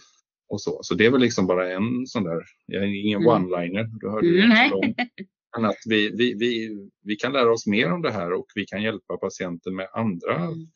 Och 0.48 0.60
så. 0.60 0.78
så 0.82 0.94
det 0.94 1.06
är 1.06 1.10
väl 1.10 1.20
liksom 1.20 1.46
bara 1.46 1.72
en 1.72 2.06
sån 2.06 2.24
där, 2.24 2.42
ingen 2.84 3.22
mm. 3.22 3.28
one-liner, 3.28 3.84
du 4.00 4.10
hörde 4.10 4.28
mm. 4.28 4.94
Men 5.56 5.64
att 5.64 5.78
vi, 5.88 6.10
vi, 6.10 6.34
vi, 6.34 6.70
vi 7.02 7.16
kan 7.16 7.32
lära 7.32 7.52
oss 7.52 7.66
mer 7.66 7.92
om 7.92 8.02
det 8.02 8.12
här 8.12 8.32
och 8.32 8.46
vi 8.54 8.66
kan 8.66 8.82
hjälpa 8.82 9.16
patienten 9.16 9.76
med 9.76 9.88
andra, 9.92 10.36
mm. 10.36 10.66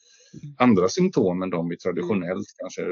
andra 0.59 0.89
symptom 0.89 1.43
än 1.43 1.51
de 1.51 1.69
vi 1.69 1.77
traditionellt 1.77 2.33
mm. 2.33 2.45
kanske 2.59 2.83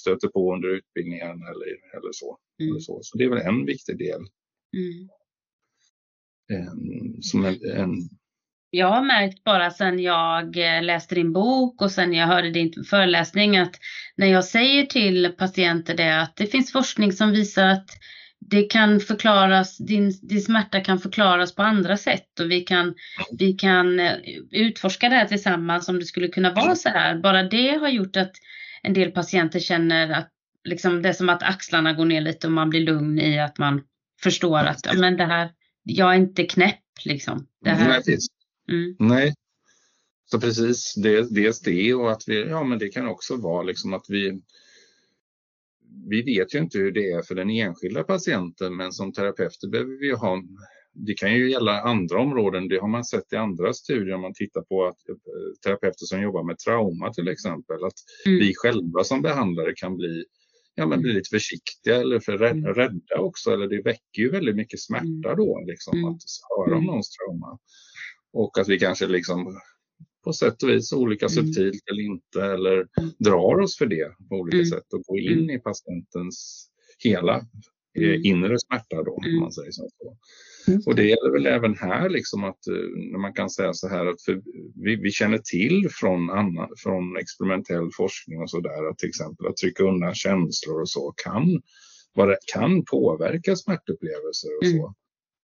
stöter 0.00 0.28
på 0.28 0.54
under 0.54 0.68
utbildningen 0.68 1.42
eller, 1.42 1.98
eller, 1.98 2.12
så. 2.12 2.38
Mm. 2.60 2.70
eller 2.70 2.80
så. 2.80 2.98
Så 3.02 3.18
det 3.18 3.24
är 3.24 3.28
väl 3.28 3.46
en 3.46 3.66
viktig 3.66 3.98
del. 3.98 4.20
Mm. 4.76 5.08
Ehm, 6.52 7.22
som 7.22 7.44
en, 7.44 7.58
en, 7.76 7.94
jag 8.70 8.86
har 8.86 9.02
märkt 9.02 9.44
bara 9.44 9.70
sen 9.70 9.98
jag 9.98 10.56
eh, 10.56 10.82
läste 10.82 11.14
din 11.14 11.32
bok 11.32 11.82
och 11.82 11.90
sen 11.90 12.12
jag 12.12 12.26
hörde 12.26 12.50
din 12.50 12.72
föreläsning 12.90 13.56
att 13.56 13.74
när 14.16 14.26
jag 14.26 14.44
säger 14.44 14.86
till 14.86 15.34
patienter 15.38 15.94
det 15.96 16.20
att 16.20 16.36
det 16.36 16.46
finns 16.46 16.72
forskning 16.72 17.12
som 17.12 17.30
visar 17.30 17.66
att 17.66 17.88
det 18.50 18.62
kan 18.62 19.00
förklaras, 19.00 19.78
din, 19.78 20.12
din 20.22 20.40
smärta 20.40 20.80
kan 20.80 20.98
förklaras 20.98 21.54
på 21.54 21.62
andra 21.62 21.96
sätt 21.96 22.40
och 22.40 22.50
vi 22.50 22.60
kan, 22.60 22.94
vi 23.38 23.52
kan 23.52 24.00
eh, 24.00 24.12
utforska 24.50 25.08
det 25.08 25.14
här 25.14 25.26
tillsammans 25.26 25.88
om 25.88 25.98
det 25.98 26.04
skulle 26.04 26.28
kunna 26.28 26.52
vara 26.52 26.74
så 26.74 26.88
här. 26.88 27.20
Bara 27.20 27.42
det 27.42 27.78
har 27.78 27.88
gjort 27.88 28.16
att 28.16 28.32
en 28.82 28.92
del 28.92 29.10
patienter 29.10 29.60
känner 29.60 30.10
att 30.10 30.30
liksom, 30.64 31.02
det 31.02 31.08
är 31.08 31.12
som 31.12 31.28
att 31.28 31.42
axlarna 31.42 31.92
går 31.92 32.04
ner 32.04 32.20
lite 32.20 32.46
och 32.46 32.52
man 32.52 32.70
blir 32.70 32.80
lugn 32.80 33.18
i 33.18 33.40
att 33.40 33.58
man 33.58 33.82
förstår 34.22 34.58
att 34.58 34.98
men 34.98 35.16
det 35.16 35.24
här, 35.24 35.50
jag 35.84 36.14
är 36.14 36.18
inte 36.18 36.44
knäpp 36.46 36.80
liksom. 37.04 37.46
Det 37.60 37.70
här, 37.70 38.02
Nej, 38.06 38.18
mm. 38.68 38.96
Nej. 38.98 39.34
Så 40.24 40.40
precis, 40.40 40.94
det, 40.94 41.34
dels 41.34 41.60
det 41.60 41.94
och 41.94 42.12
att 42.12 42.22
vi, 42.26 42.48
ja 42.48 42.64
men 42.64 42.78
det 42.78 42.88
kan 42.88 43.08
också 43.08 43.36
vara 43.36 43.62
liksom 43.62 43.94
att 43.94 44.04
vi 44.08 44.40
vi 46.08 46.22
vet 46.22 46.54
ju 46.54 46.58
inte 46.58 46.78
hur 46.78 46.92
det 46.92 47.10
är 47.10 47.22
för 47.22 47.34
den 47.34 47.50
enskilda 47.50 48.04
patienten 48.04 48.76
men 48.76 48.92
som 48.92 49.12
terapeuter 49.12 49.68
behöver 49.68 50.00
vi 50.00 50.10
ha 50.10 50.42
det 50.94 51.14
kan 51.14 51.34
ju 51.34 51.50
gälla 51.50 51.80
andra 51.80 52.20
områden, 52.20 52.68
det 52.68 52.78
har 52.78 52.88
man 52.88 53.04
sett 53.04 53.32
i 53.32 53.36
andra 53.36 53.72
studier 53.72 54.14
om 54.14 54.20
man 54.20 54.34
tittar 54.34 54.62
på 54.62 54.86
att 54.86 55.08
eh, 55.08 55.14
terapeuter 55.64 56.06
som 56.06 56.22
jobbar 56.22 56.42
med 56.42 56.58
trauma 56.58 57.12
till 57.12 57.28
exempel, 57.28 57.84
att 57.84 58.26
mm. 58.26 58.38
vi 58.38 58.52
själva 58.56 59.04
som 59.04 59.22
behandlare 59.22 59.72
kan 59.76 59.96
bli, 59.96 60.24
ja, 60.74 60.86
men 60.86 61.00
bli 61.00 61.12
lite 61.12 61.28
försiktiga 61.30 61.96
eller 61.96 62.20
för 62.20 62.42
mm. 62.42 62.74
rädda 62.74 63.18
också, 63.18 63.50
eller 63.50 63.68
det 63.68 63.82
väcker 63.82 64.22
ju 64.22 64.30
väldigt 64.30 64.56
mycket 64.56 64.80
smärta 64.80 65.28
mm. 65.32 65.36
då, 65.36 65.64
liksom, 65.66 65.98
mm. 65.98 66.10
att 66.10 66.20
höra 66.56 66.76
om 66.76 66.82
mm. 66.82 66.86
någons 66.86 67.10
trauma. 67.10 67.58
Och 68.32 68.58
att 68.58 68.68
vi 68.68 68.78
kanske 68.78 69.06
liksom 69.06 69.60
på 70.24 70.32
sätt 70.32 70.62
och 70.62 70.68
vis 70.68 70.92
olika 70.92 71.26
mm. 71.26 71.34
subtilt 71.34 71.82
eller 71.90 72.02
inte 72.02 72.42
eller 72.42 72.72
mm. 72.72 73.10
drar 73.18 73.60
oss 73.60 73.78
för 73.78 73.86
det 73.86 74.14
på 74.28 74.34
olika 74.34 74.56
mm. 74.56 74.66
sätt 74.66 74.92
och 74.92 75.02
går 75.02 75.20
in 75.20 75.38
mm. 75.38 75.50
i 75.50 75.58
patientens 75.58 76.68
hela 76.98 77.36
eh, 77.98 78.08
mm. 78.08 78.24
inre 78.24 78.58
smärta 78.58 79.02
då, 79.02 79.12
om 79.12 79.40
man 79.40 79.52
säger 79.52 79.70
så. 79.70 79.88
Och 80.86 80.94
det 80.94 81.04
gäller 81.04 81.32
väl 81.32 81.46
även 81.46 81.76
här 81.76 82.08
liksom 82.08 82.44
att 82.44 82.66
eh, 82.66 82.74
när 83.12 83.18
man 83.18 83.32
kan 83.32 83.50
säga 83.50 83.72
så 83.72 83.88
här 83.88 84.06
att 84.06 84.20
vi, 84.74 84.96
vi, 84.96 85.10
känner 85.10 85.38
till 85.38 85.88
från, 85.90 86.30
annan, 86.30 86.68
från 86.76 87.16
experimentell 87.16 87.90
forskning 87.96 88.42
och 88.42 88.50
så 88.50 88.60
där 88.60 88.90
att 88.90 88.98
till 88.98 89.08
exempel 89.08 89.46
att 89.46 89.56
trycka 89.56 89.84
undan 89.84 90.14
känslor 90.14 90.80
och 90.80 90.88
så 90.88 91.14
kan, 91.24 91.62
vad 92.14 92.36
kan 92.54 92.84
påverka 92.84 93.56
smärtupplevelser 93.56 94.50
och 94.60 94.66
så. 94.66 94.94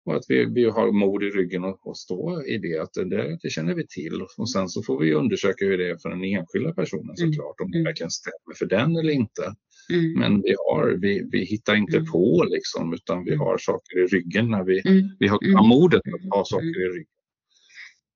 Och 0.08 0.16
att 0.16 0.24
vi, 0.28 0.44
vi 0.44 0.64
har 0.64 0.92
mod 0.92 1.22
i 1.22 1.26
ryggen 1.26 1.64
och, 1.64 1.86
och 1.86 1.98
stå 1.98 2.42
i 2.42 2.58
det, 2.58 2.78
att 2.78 2.92
det, 2.92 3.38
det, 3.42 3.50
känner 3.50 3.74
vi 3.74 3.86
till. 3.86 4.22
Och 4.38 4.50
sen 4.50 4.68
så 4.68 4.82
får 4.82 5.00
vi 5.00 5.14
undersöka 5.14 5.64
hur 5.64 5.78
det 5.78 5.90
är 5.90 5.96
för 5.96 6.08
den 6.08 6.24
enskilda 6.24 6.72
personen 6.74 7.14
mm. 7.20 7.32
såklart, 7.32 7.60
om 7.60 7.70
det 7.70 7.78
mm. 7.78 7.84
verkligen 7.84 8.10
stämmer 8.10 8.54
för 8.58 8.66
den 8.66 8.96
eller 8.96 9.12
inte. 9.12 9.54
Mm. 9.92 10.12
Men 10.18 10.42
vi, 10.42 10.54
har, 10.68 10.98
vi, 11.00 11.28
vi 11.32 11.44
hittar 11.44 11.76
inte 11.76 11.96
mm. 11.96 12.10
på 12.10 12.46
liksom, 12.50 12.94
utan 12.94 13.24
vi 13.24 13.34
har 13.34 13.58
saker 13.58 13.98
i 13.98 14.06
ryggen 14.06 14.50
när 14.50 14.64
vi, 14.64 14.82
mm. 14.88 15.08
vi 15.18 15.28
har, 15.28 15.56
har 15.56 15.68
modet 15.68 16.02
att 16.14 16.36
ha 16.36 16.44
saker 16.44 16.86
i 16.86 16.88
ryggen. 16.88 17.12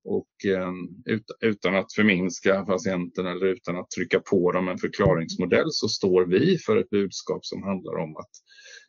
Och 0.04 0.46
eh, 0.46 0.72
utan 1.40 1.76
att 1.76 1.92
förminska 1.92 2.64
patienten 2.64 3.26
eller 3.26 3.46
utan 3.46 3.76
att 3.76 3.90
trycka 3.90 4.20
på 4.20 4.52
dem 4.52 4.68
en 4.68 4.78
förklaringsmodell 4.78 5.68
så 5.70 5.88
står 5.88 6.26
vi 6.26 6.58
för 6.58 6.76
ett 6.76 6.90
budskap 6.90 7.44
som 7.44 7.62
handlar 7.62 7.96
om 7.98 8.16
att 8.16 8.30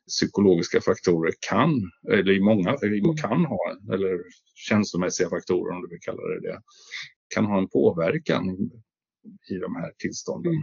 psykologiska 0.07 0.81
faktorer 0.81 1.33
kan, 1.49 1.91
eller 2.11 2.31
i 2.31 2.39
många 2.39 2.77
mm. 2.83 3.15
kan 3.15 3.45
ha, 3.45 3.77
eller 3.93 4.19
känslomässiga 4.55 5.29
faktorer 5.29 5.75
om 5.75 5.81
du 5.81 5.89
vill 5.89 6.01
kalla 6.01 6.21
det 6.21 6.41
det, 6.41 6.61
kan 7.35 7.45
ha 7.45 7.57
en 7.57 7.69
påverkan 7.69 8.49
i 9.49 9.55
de 9.55 9.75
här 9.75 9.91
tillstånden. 9.97 10.53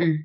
Mm. 0.00 0.18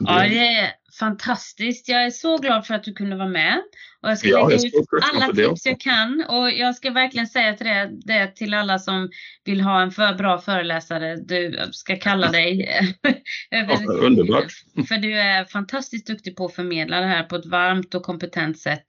Ja, 0.00 0.22
det 0.28 0.48
är 0.48 0.70
fantastiskt. 0.98 1.88
Jag 1.88 2.04
är 2.04 2.10
så 2.10 2.38
glad 2.38 2.66
för 2.66 2.74
att 2.74 2.84
du 2.84 2.92
kunde 2.92 3.16
vara 3.16 3.28
med. 3.28 3.62
Och 4.02 4.10
jag 4.10 4.18
ska 4.18 4.28
ja, 4.28 4.48
lägga 4.48 4.66
ut 4.66 4.74
alla 5.14 5.32
tips 5.32 5.66
jag 5.66 5.80
kan. 5.80 6.24
Och 6.28 6.50
jag 6.50 6.76
ska 6.76 6.90
verkligen 6.90 7.26
säga 7.26 7.54
till 7.54 7.66
det, 7.66 7.90
det 8.04 8.26
till 8.26 8.54
alla 8.54 8.78
som 8.78 9.10
vill 9.44 9.60
ha 9.60 9.82
en 9.82 9.90
för 9.90 10.14
bra 10.14 10.38
föreläsare. 10.38 11.16
Du 11.16 11.58
ska 11.72 11.96
kalla 11.96 12.30
dig. 12.30 12.68
ja, 13.50 13.80
underbart. 13.88 14.52
För 14.88 14.96
du 14.96 15.20
är 15.20 15.44
fantastiskt 15.44 16.06
duktig 16.06 16.36
på 16.36 16.44
att 16.44 16.54
förmedla 16.54 17.00
det 17.00 17.06
här 17.06 17.22
på 17.22 17.36
ett 17.36 17.46
varmt 17.46 17.94
och 17.94 18.02
kompetent 18.02 18.58
sätt. 18.58 18.86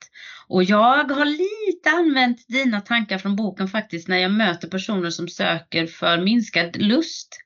Och 0.47 0.63
jag 0.63 1.11
har 1.11 1.25
lite 1.25 1.89
använt 1.89 2.47
dina 2.47 2.81
tankar 2.81 3.17
från 3.17 3.35
boken 3.35 3.67
faktiskt 3.67 4.07
när 4.07 4.17
jag 4.17 4.31
möter 4.31 4.67
personer 4.67 5.09
som 5.09 5.27
söker 5.27 5.87
för 5.87 6.17
minskad 6.17 6.77
lust. 6.77 7.44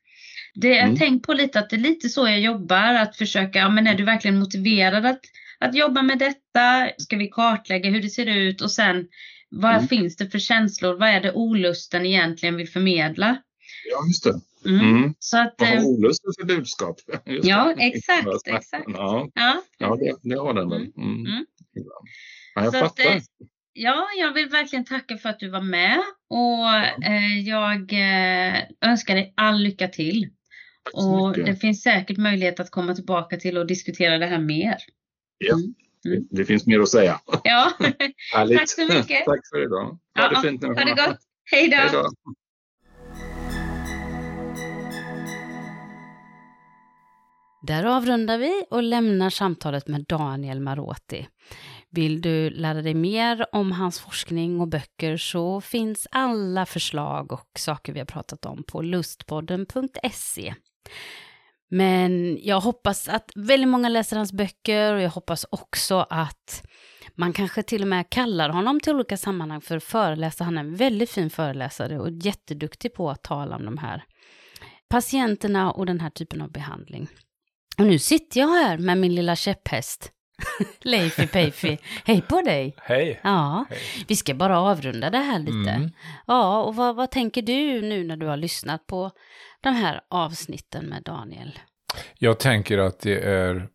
Det 0.54 0.80
mm. 0.80 0.98
tänkt 0.98 1.26
på 1.26 1.34
lite 1.34 1.60
att 1.60 1.70
det 1.70 1.76
är 1.76 1.80
lite 1.80 2.10
så 2.10 2.28
jag 2.28 2.40
jobbar, 2.40 2.94
att 2.94 3.16
försöka, 3.16 3.60
ja, 3.60 3.70
men 3.70 3.88
är 3.88 3.96
du 3.96 4.04
verkligen 4.04 4.40
motiverad 4.40 5.06
att, 5.06 5.20
att 5.60 5.76
jobba 5.76 6.02
med 6.02 6.20
detta? 6.20 6.90
Ska 6.98 7.18
vi 7.18 7.28
kartlägga 7.28 7.90
hur 7.90 8.02
det 8.02 8.10
ser 8.10 8.26
ut 8.26 8.62
och 8.62 8.72
sen 8.72 9.08
vad 9.50 9.76
mm. 9.76 9.88
finns 9.88 10.16
det 10.16 10.30
för 10.30 10.40
känslor? 10.40 10.94
Vad 10.94 11.10
är 11.10 11.22
det 11.22 11.32
olusten 11.34 12.06
egentligen 12.06 12.56
vill 12.56 12.70
förmedla? 12.70 13.38
Ja, 13.92 14.08
just 14.08 14.24
det. 14.24 14.42
Mm. 14.66 14.90
Mm. 14.90 15.14
Så 15.20 15.38
att, 15.38 15.56
vad 15.58 15.70
har 15.70 15.76
eh, 15.76 15.84
olusten 15.84 16.34
för 16.40 16.46
budskap? 16.46 16.96
Just 17.26 17.48
ja, 17.48 17.74
det. 17.78 17.84
exakt. 17.84 18.28
exakt. 18.46 18.86
Ja, 18.88 19.30
ja. 19.34 19.62
ja 19.78 19.96
det, 19.96 20.30
det 20.30 20.40
har 20.40 20.54
den 20.54 20.70
väl. 20.70 20.82
Mm. 20.82 21.26
mm. 21.26 21.46
Ja, 22.56 22.64
jag 22.64 22.74
så 22.74 22.80
fattar. 22.80 23.04
Att, 23.04 23.16
eh, 23.16 23.22
ja, 23.74 24.08
jag 24.18 24.34
vill 24.34 24.50
verkligen 24.50 24.86
tacka 24.86 25.18
för 25.18 25.30
att 25.30 25.40
du 25.40 25.50
var 25.50 25.62
med 25.62 26.00
och 26.30 27.06
eh, 27.06 27.40
jag 27.40 27.94
eh, 27.94 28.64
önskar 28.82 29.16
dig 29.16 29.34
all 29.38 29.60
lycka 29.60 29.88
till. 29.88 30.30
Och 30.94 31.34
det 31.34 31.56
finns 31.56 31.82
säkert 31.82 32.18
möjlighet 32.18 32.60
att 32.60 32.72
komma 32.72 32.96
tillbaka 32.96 33.38
till 33.38 33.58
och 33.58 33.68
diskutera 33.68 34.18
det 34.18 34.26
här 34.26 34.40
mer. 34.40 34.76
Ja, 35.38 35.54
mm. 35.54 35.74
Mm. 36.06 36.28
det 36.32 36.46
finns 36.46 36.68
mer 36.68 36.80
att 36.80 36.90
säga. 36.90 37.22
Ja, 37.44 37.72
tack 38.34 38.70
så 38.70 38.82
mycket. 38.82 39.26
tack 39.26 39.48
för 39.52 39.64
idag. 39.64 39.86
Ha 39.86 40.00
ja, 40.14 40.30
det 40.30 40.50
fint 40.50 40.62
nu. 40.62 40.68
Ha 40.68 40.74
det 40.74 41.08
gott. 41.08 41.20
Hej 41.52 41.70
då. 41.70 41.78
Hej 41.78 41.90
då. 41.92 42.10
Där 47.62 47.86
avrundar 47.86 48.38
vi 48.38 48.66
och 48.70 48.84
lämnar 48.84 49.30
samtalet 49.30 49.88
med 49.88 50.06
Daniel 50.06 50.60
Marotti. 50.60 51.28
Vill 51.90 52.22
du 52.22 52.50
lära 52.50 52.82
dig 52.82 52.94
mer 52.94 53.46
om 53.52 53.72
hans 53.72 54.00
forskning 54.00 54.62
och 54.62 54.68
böcker 54.68 55.18
så 55.18 55.62
finns 55.62 56.08
alla 56.12 56.66
förslag 56.66 57.32
och 57.32 57.50
saker 57.58 57.94
vi 57.94 58.00
har 58.00 58.06
pratat 58.06 58.46
om 58.46 58.64
på 58.64 58.82
lustpodden.se. 58.82 60.54
Men 61.70 62.38
jag 62.42 62.60
hoppas 62.60 63.10
att 63.10 63.32
väldigt 63.36 63.70
många 63.70 63.90
läser 63.90 64.18
hans 64.18 64.34
böcker 64.34 64.94
och 64.94 65.02
jag 65.02 65.10
hoppas 65.10 65.46
också 65.50 66.06
att 66.10 66.64
man 67.16 67.34
kanske 67.34 67.64
till 67.64 67.82
och 67.82 67.88
med 67.88 68.10
kallar 68.10 68.50
honom 68.50 68.80
till 68.80 68.96
olika 68.96 69.18
sammanhang 69.18 69.62
för 69.62 69.78
att 69.78 69.84
föreläsa. 69.84 70.44
Han 70.44 70.58
är 70.58 70.62
en 70.62 70.76
väldigt 70.76 71.10
fin 71.10 71.30
föreläsare 71.30 72.00
och 72.00 72.10
jätteduktig 72.12 72.94
på 72.94 73.10
att 73.10 73.24
tala 73.24 73.56
om 73.56 73.66
de 73.66 73.78
här 73.78 74.04
patienterna 74.90 75.72
och 75.72 75.86
den 75.86 76.00
här 76.00 76.10
typen 76.10 76.42
av 76.42 76.52
behandling. 76.52 77.08
Och 77.78 77.86
nu 77.86 78.00
sitter 78.00 78.40
jag 78.40 78.48
här 78.48 78.78
med 78.78 78.98
min 78.98 79.16
lilla 79.16 79.36
käpphäst. 79.36 80.12
Leify 80.82 81.28
Peifi, 81.28 81.78
hej 82.06 82.22
på 82.22 82.42
dig! 82.42 82.76
Hej! 82.78 83.20
Ja, 83.24 83.66
hej. 83.70 83.80
vi 84.08 84.16
ska 84.16 84.34
bara 84.34 84.60
avrunda 84.60 85.10
det 85.10 85.18
här 85.18 85.40
lite. 85.40 85.72
Mm. 85.72 85.92
Ja, 86.28 86.64
och 86.64 86.76
vad, 86.76 86.96
vad 86.96 87.12
tänker 87.12 87.42
du 87.42 87.82
nu 87.82 88.04
när 88.04 88.18
du 88.18 88.26
har 88.26 88.38
lyssnat 88.38 88.88
på 88.88 89.12
de 89.62 89.70
här 89.70 90.02
avsnitten 90.10 90.86
med 90.86 91.04
Daniel? 91.04 91.60
Jag 92.18 92.40
tänker 92.40 92.78
att 92.78 93.00
det 93.00 93.20
är 93.20 93.68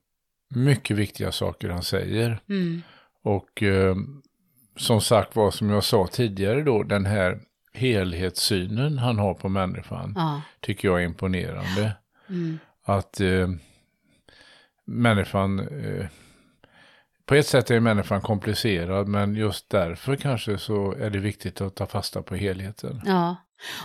mycket 0.54 0.96
viktiga 0.96 1.32
saker 1.32 1.68
han 1.68 1.82
säger. 1.82 2.40
Mm. 2.48 2.82
Och 3.22 3.62
eh, 3.62 3.96
som 4.76 5.00
sagt 5.00 5.36
var, 5.36 5.50
som 5.50 5.70
jag 5.70 5.84
sa 5.84 6.06
tidigare 6.06 6.62
då, 6.62 6.82
den 6.82 7.06
här 7.06 7.40
helhetssynen 7.72 8.98
han 8.98 9.18
har 9.18 9.34
på 9.34 9.48
människan 9.48 10.12
ja. 10.16 10.42
tycker 10.60 10.88
jag 10.88 11.00
är 11.00 11.04
imponerande. 11.04 11.92
Mm. 12.28 12.58
Att 12.84 13.20
eh, 13.20 13.48
människan 14.84 15.60
eh, 15.60 16.06
på 17.26 17.34
ett 17.34 17.46
sätt 17.46 17.70
är 17.70 17.80
människan 17.80 18.20
komplicerad, 18.20 19.08
men 19.08 19.34
just 19.34 19.70
därför 19.70 20.16
kanske 20.16 20.58
så 20.58 20.92
är 20.92 21.10
det 21.10 21.18
viktigt 21.18 21.60
att 21.60 21.74
ta 21.74 21.86
fasta 21.86 22.22
på 22.22 22.34
helheten. 22.34 23.00
Ja, 23.04 23.36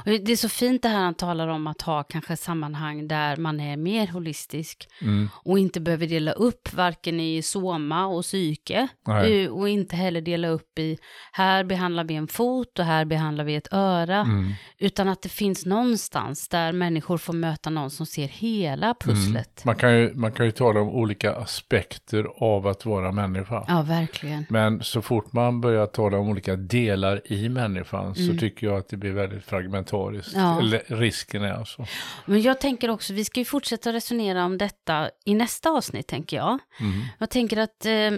det 0.06 0.32
är 0.32 0.36
så 0.36 0.50
fint 0.50 0.82
det 0.82 0.90
här 0.90 1.04
han 1.04 1.14
talar 1.14 1.48
om 1.48 1.68
att 1.68 1.82
ha 1.82 2.04
kanske 2.04 2.38
sammanhang 2.38 3.08
där 3.08 3.38
man 3.38 3.60
är 3.60 3.78
mer 3.78 4.08
holistisk 4.08 4.90
mm. 5.02 5.30
och 5.34 5.60
inte 5.60 5.80
behöver 5.80 6.08
dela 6.08 6.32
upp 6.32 6.74
varken 6.74 7.20
i 7.20 7.42
soma 7.42 8.06
och 8.06 8.24
psyke 8.24 8.88
Nej. 9.08 9.44
Eh, 9.44 9.52
och 9.52 9.70
inte 9.70 9.96
heller 9.96 10.22
dela 10.22 10.48
upp 10.48 10.80
i 10.80 10.98
här 11.32 11.64
behandlar 11.64 12.04
vi 12.04 12.16
en 12.16 12.28
fot 12.28 12.80
och 12.80 12.86
här 12.86 13.06
behandlar 13.06 13.44
vi 13.44 13.56
ett 13.56 13.74
öra 13.74 14.20
mm. 14.20 14.54
utan 14.78 15.08
att 15.08 15.22
det 15.22 15.30
finns 15.30 15.66
någonstans 15.66 16.48
där 16.48 16.72
människor 16.72 17.18
får 17.18 17.34
möta 17.34 17.70
någon 17.70 17.90
som 17.90 18.06
ser 18.06 18.28
hela 18.28 18.86
mm. 18.86 18.96
pusslet. 19.00 19.64
Mm. 19.64 19.66
Man, 19.66 19.76
kan 19.76 19.98
ju, 19.98 20.14
man 20.14 20.32
kan 20.32 20.46
ju 20.46 20.52
tala 20.52 20.80
om 20.80 20.90
olika 20.90 21.36
aspekter 21.36 22.28
av 22.38 22.68
att 22.68 22.86
vara 22.86 23.12
människa. 23.12 23.66
Ja, 23.68 23.82
verkligen. 23.82 24.46
Men 24.50 24.84
så 24.84 25.02
fort 25.02 25.34
man 25.34 25.62
börjar 25.62 25.86
tala 25.86 26.18
om 26.18 26.30
olika 26.30 26.56
delar 26.56 27.22
i 27.26 27.50
människan 27.50 28.16
så 28.16 28.22
mm. 28.22 28.38
tycker 28.38 28.68
jag 28.68 28.78
att 28.78 28.90
det 28.90 28.98
blir 28.98 29.12
väldigt 29.12 29.44
fragmenterat 29.44 29.69
fragmentariskt. 29.70 30.34
Ja. 30.36 30.60
Eller 30.60 30.84
risken 30.88 31.44
är 31.44 31.54
alltså. 31.54 31.86
Men 32.26 32.42
jag 32.42 32.62
tänker 32.62 32.90
också, 32.90 33.14
vi 33.14 33.26
ska 33.26 33.40
ju 33.40 33.46
fortsätta 33.46 33.94
resonera 33.94 34.46
om 34.46 34.58
detta 34.58 35.10
i 35.26 35.36
nästa 35.36 35.70
avsnitt 35.70 36.08
tänker 36.08 36.38
jag. 36.38 36.60
Mm. 36.80 37.02
Jag 37.20 37.30
tänker 37.30 37.58
att 37.58 37.86
eh, 37.86 38.12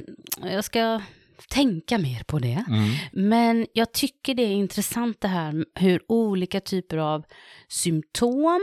jag 0.52 0.64
ska 0.64 1.02
tänka 1.50 1.98
mer 1.98 2.24
på 2.24 2.40
det. 2.40 2.66
Mm. 2.68 2.90
Men 3.12 3.68
jag 3.74 3.92
tycker 3.92 4.36
det 4.36 4.44
är 4.44 4.52
intressant 4.52 5.22
det 5.22 5.28
här 5.28 5.66
hur 5.76 6.02
olika 6.08 6.60
typer 6.60 6.98
av 6.98 7.24
symptom, 7.68 8.62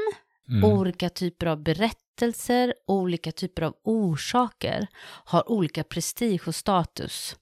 mm. 0.51 0.65
olika 0.65 1.09
typer 1.09 1.47
av 1.47 1.63
berättelser, 1.63 2.75
olika 2.87 3.33
typer 3.33 3.63
av 3.63 3.75
orsaker 3.85 4.87
har 5.25 5.51
olika 5.51 5.85
prestige 5.85 6.49
och 6.49 6.55
status. 6.55 7.37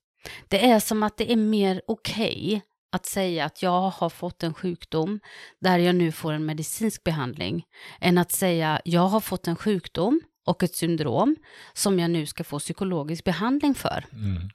Det 0.49 0.71
är 0.71 0.81
som 0.81 1.03
att 1.03 1.17
det 1.17 1.33
är 1.33 1.37
mer 1.37 1.83
okej 1.87 2.47
okay 2.47 2.61
att 2.93 3.07
säga 3.07 3.45
att 3.45 3.63
jag 3.63 3.91
har 3.91 4.11
fått 4.11 4.43
en 4.43 4.55
sjukdom 4.55 5.21
där 5.61 5.79
jag 5.79 5.95
nu 5.95 6.13
får 6.13 6.33
en 6.33 6.47
medicinsk 6.47 7.05
behandling 7.05 7.65
än 8.01 8.19
att 8.19 8.33
säga 8.33 8.81
jag 8.85 9.09
har 9.09 9.21
fått 9.21 9.49
en 9.49 9.57
sjukdom 9.57 10.21
och 10.47 10.63
ett 10.63 10.75
syndrom 10.75 11.37
som 11.73 11.99
jag 11.99 12.11
nu 12.11 12.27
ska 12.27 12.45
få 12.45 12.59
psykologisk 12.59 13.25
behandling 13.25 13.75
för. 13.75 14.05
Mm. 14.13 14.49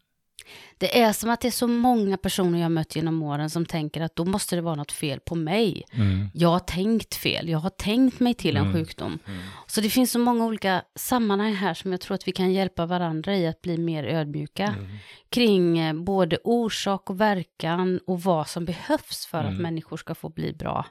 Det 0.78 1.02
är 1.02 1.14
som 1.14 1.30
att 1.30 1.42
det 1.42 1.48
är 1.48 1.52
så 1.52 1.68
många 1.68 2.18
personer 2.18 2.62
jag 2.62 2.72
mött 2.72 2.96
genom 2.96 3.24
åren 3.24 3.50
som 3.50 3.66
tänker 3.66 4.02
att 4.02 4.16
då 4.16 4.26
måste 4.26 4.56
det 4.56 4.62
vara 4.62 4.76
något 4.76 4.92
fel 4.92 5.20
på 5.20 5.36
mig. 5.36 5.84
Mm. 5.94 6.30
Jag 6.34 6.50
har 6.50 6.60
tänkt 6.60 7.16
fel, 7.16 7.50
jag 7.50 7.60
har 7.60 7.70
tänkt 7.70 8.20
mig 8.20 8.34
till 8.34 8.58
en 8.58 8.68
mm. 8.68 8.74
sjukdom. 8.74 9.20
Mm. 9.28 9.42
Så 9.68 9.82
det 9.82 9.90
finns 9.90 10.12
så 10.12 10.20
många 10.20 10.46
olika 10.46 10.82
sammanhang 10.96 11.54
här 11.54 11.74
som 11.74 11.92
jag 11.92 12.02
tror 12.02 12.16
att 12.16 12.28
vi 12.28 12.32
kan 12.32 12.54
hjälpa 12.54 12.86
varandra 12.86 13.36
i 13.36 13.48
att 13.48 13.62
bli 13.62 13.78
mer 13.78 14.04
ödmjuka 14.04 14.68
mm. 14.68 14.88
kring 15.30 15.80
eh, 15.80 15.94
både 15.94 16.38
orsak 16.44 17.10
och 17.10 17.22
verkan 17.22 18.00
och 18.08 18.22
vad 18.22 18.48
som 18.48 18.66
behövs 18.66 19.26
för 19.26 19.38
att 19.38 19.46
mm. 19.46 19.62
människor 19.62 19.98
ska 19.98 20.16
få 20.16 20.30
bli 20.30 20.54
bra. 20.54 20.86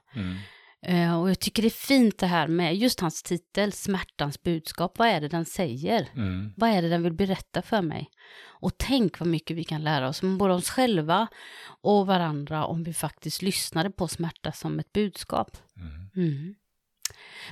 Uh, 0.89 1.21
och 1.21 1.31
jag 1.31 1.39
tycker 1.39 1.63
det 1.63 1.69
är 1.69 1.71
fint 1.71 2.19
det 2.19 2.27
här 2.27 2.49
med 2.49 2.77
just 2.77 3.01
hans 3.01 3.23
titel, 3.23 3.73
Smärtans 3.73 4.43
budskap. 4.43 4.99
Vad 4.99 5.09
är 5.09 5.21
det 5.21 5.29
den 5.29 5.45
säger? 5.45 6.09
Mm. 6.15 6.53
Vad 6.57 6.71
är 6.71 6.83
det 6.83 6.89
den 6.89 7.03
vill 7.03 7.13
berätta 7.13 7.63
för 7.63 7.83
mig? 7.83 8.11
Och 8.43 8.79
tänk 8.79 9.19
vad 9.21 9.29
mycket 9.29 9.57
vi 9.57 9.65
kan 9.65 9.85
lära 9.85 10.09
oss, 10.09 10.21
både 10.23 10.55
oss 10.55 10.71
själva 10.71 11.29
och 11.83 12.07
varandra, 12.07 12.65
om 12.65 12.83
vi 12.83 12.93
faktiskt 12.93 13.43
lyssnade 13.43 13.91
på 13.91 14.09
smärta 14.09 14.53
som 14.53 14.79
ett 14.79 14.93
budskap. 14.93 15.57
Mm. 15.77 16.11
Mm. 16.17 16.55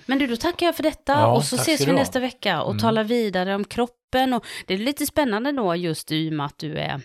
Men 0.07 0.19
du, 0.19 0.27
då 0.27 0.37
tackar 0.37 0.67
jag 0.67 0.77
för 0.77 0.83
detta 0.83 1.13
ja, 1.13 1.37
och 1.37 1.45
så 1.45 1.57
ses 1.57 1.89
vi 1.89 1.93
nästa 1.93 2.21
vecka 2.21 2.63
och 2.63 2.71
mm. 2.71 2.81
talar 2.81 3.05
vidare 3.05 3.55
om 3.55 3.65
kroppen. 3.65 4.33
Och 4.33 4.47
det 4.67 4.75
är 4.75 4.79
lite 4.79 5.07
spännande 5.07 5.53
då 5.53 5.77
just 5.77 6.13
i 6.13 6.29
och 6.29 6.33
med 6.33 6.47
att 6.47 6.59
du 6.59 6.79
är 6.79 7.01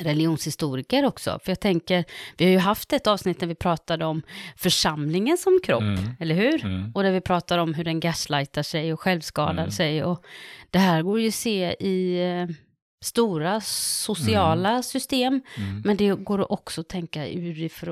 religionshistoriker 0.00 1.04
också. 1.04 1.38
För 1.44 1.50
jag 1.50 1.60
tänker, 1.60 2.04
vi 2.36 2.44
har 2.44 2.52
ju 2.52 2.58
haft 2.58 2.92
ett 2.92 3.06
avsnitt 3.06 3.40
när 3.40 3.48
vi 3.48 3.54
pratade 3.54 4.04
om 4.04 4.22
församlingen 4.56 5.38
som 5.38 5.60
kropp, 5.64 5.82
mm. 5.82 6.16
eller 6.20 6.34
hur? 6.34 6.64
Mm. 6.64 6.92
Och 6.94 7.02
där 7.02 7.12
vi 7.12 7.20
pratar 7.20 7.58
om 7.58 7.74
hur 7.74 7.84
den 7.84 8.00
gaslightar 8.00 8.62
sig 8.62 8.92
och 8.92 9.00
självskadar 9.00 9.52
mm. 9.52 9.70
sig. 9.70 10.04
Och 10.04 10.24
det 10.70 10.78
här 10.78 11.02
går 11.02 11.20
ju 11.20 11.28
att 11.28 11.34
se 11.34 11.76
i 11.80 12.28
eh, 12.30 12.56
stora 13.02 13.60
sociala 13.60 14.70
mm. 14.70 14.82
system, 14.82 15.40
mm. 15.56 15.82
men 15.84 15.96
det 15.96 16.14
går 16.14 16.52
också 16.52 16.80
att 16.80 16.88
tänka 16.88 17.26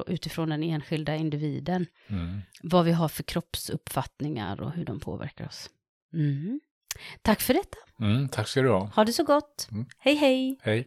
utifrån 0.06 0.48
den 0.48 0.62
enskilda 0.62 1.16
individen. 1.16 1.86
Mm. 2.06 2.40
Vad 2.62 2.84
vi 2.84 2.92
har 2.92 3.08
för 3.08 3.22
kroppsuppfattningar 3.22 4.60
och 4.60 4.72
hur 4.72 4.84
de 4.84 5.00
påverkar 5.00 5.46
oss. 5.46 5.70
Tack 7.22 7.40
för 7.40 7.54
detta. 7.54 7.78
Tack 8.28 8.48
ska 8.48 8.62
du 8.62 8.68
ha. 8.68 8.90
Ha 8.94 9.04
det 9.04 9.12
så 9.12 9.24
gott. 9.24 9.68
Hej 9.98 10.14
hej. 10.14 10.58
Hej. 10.62 10.86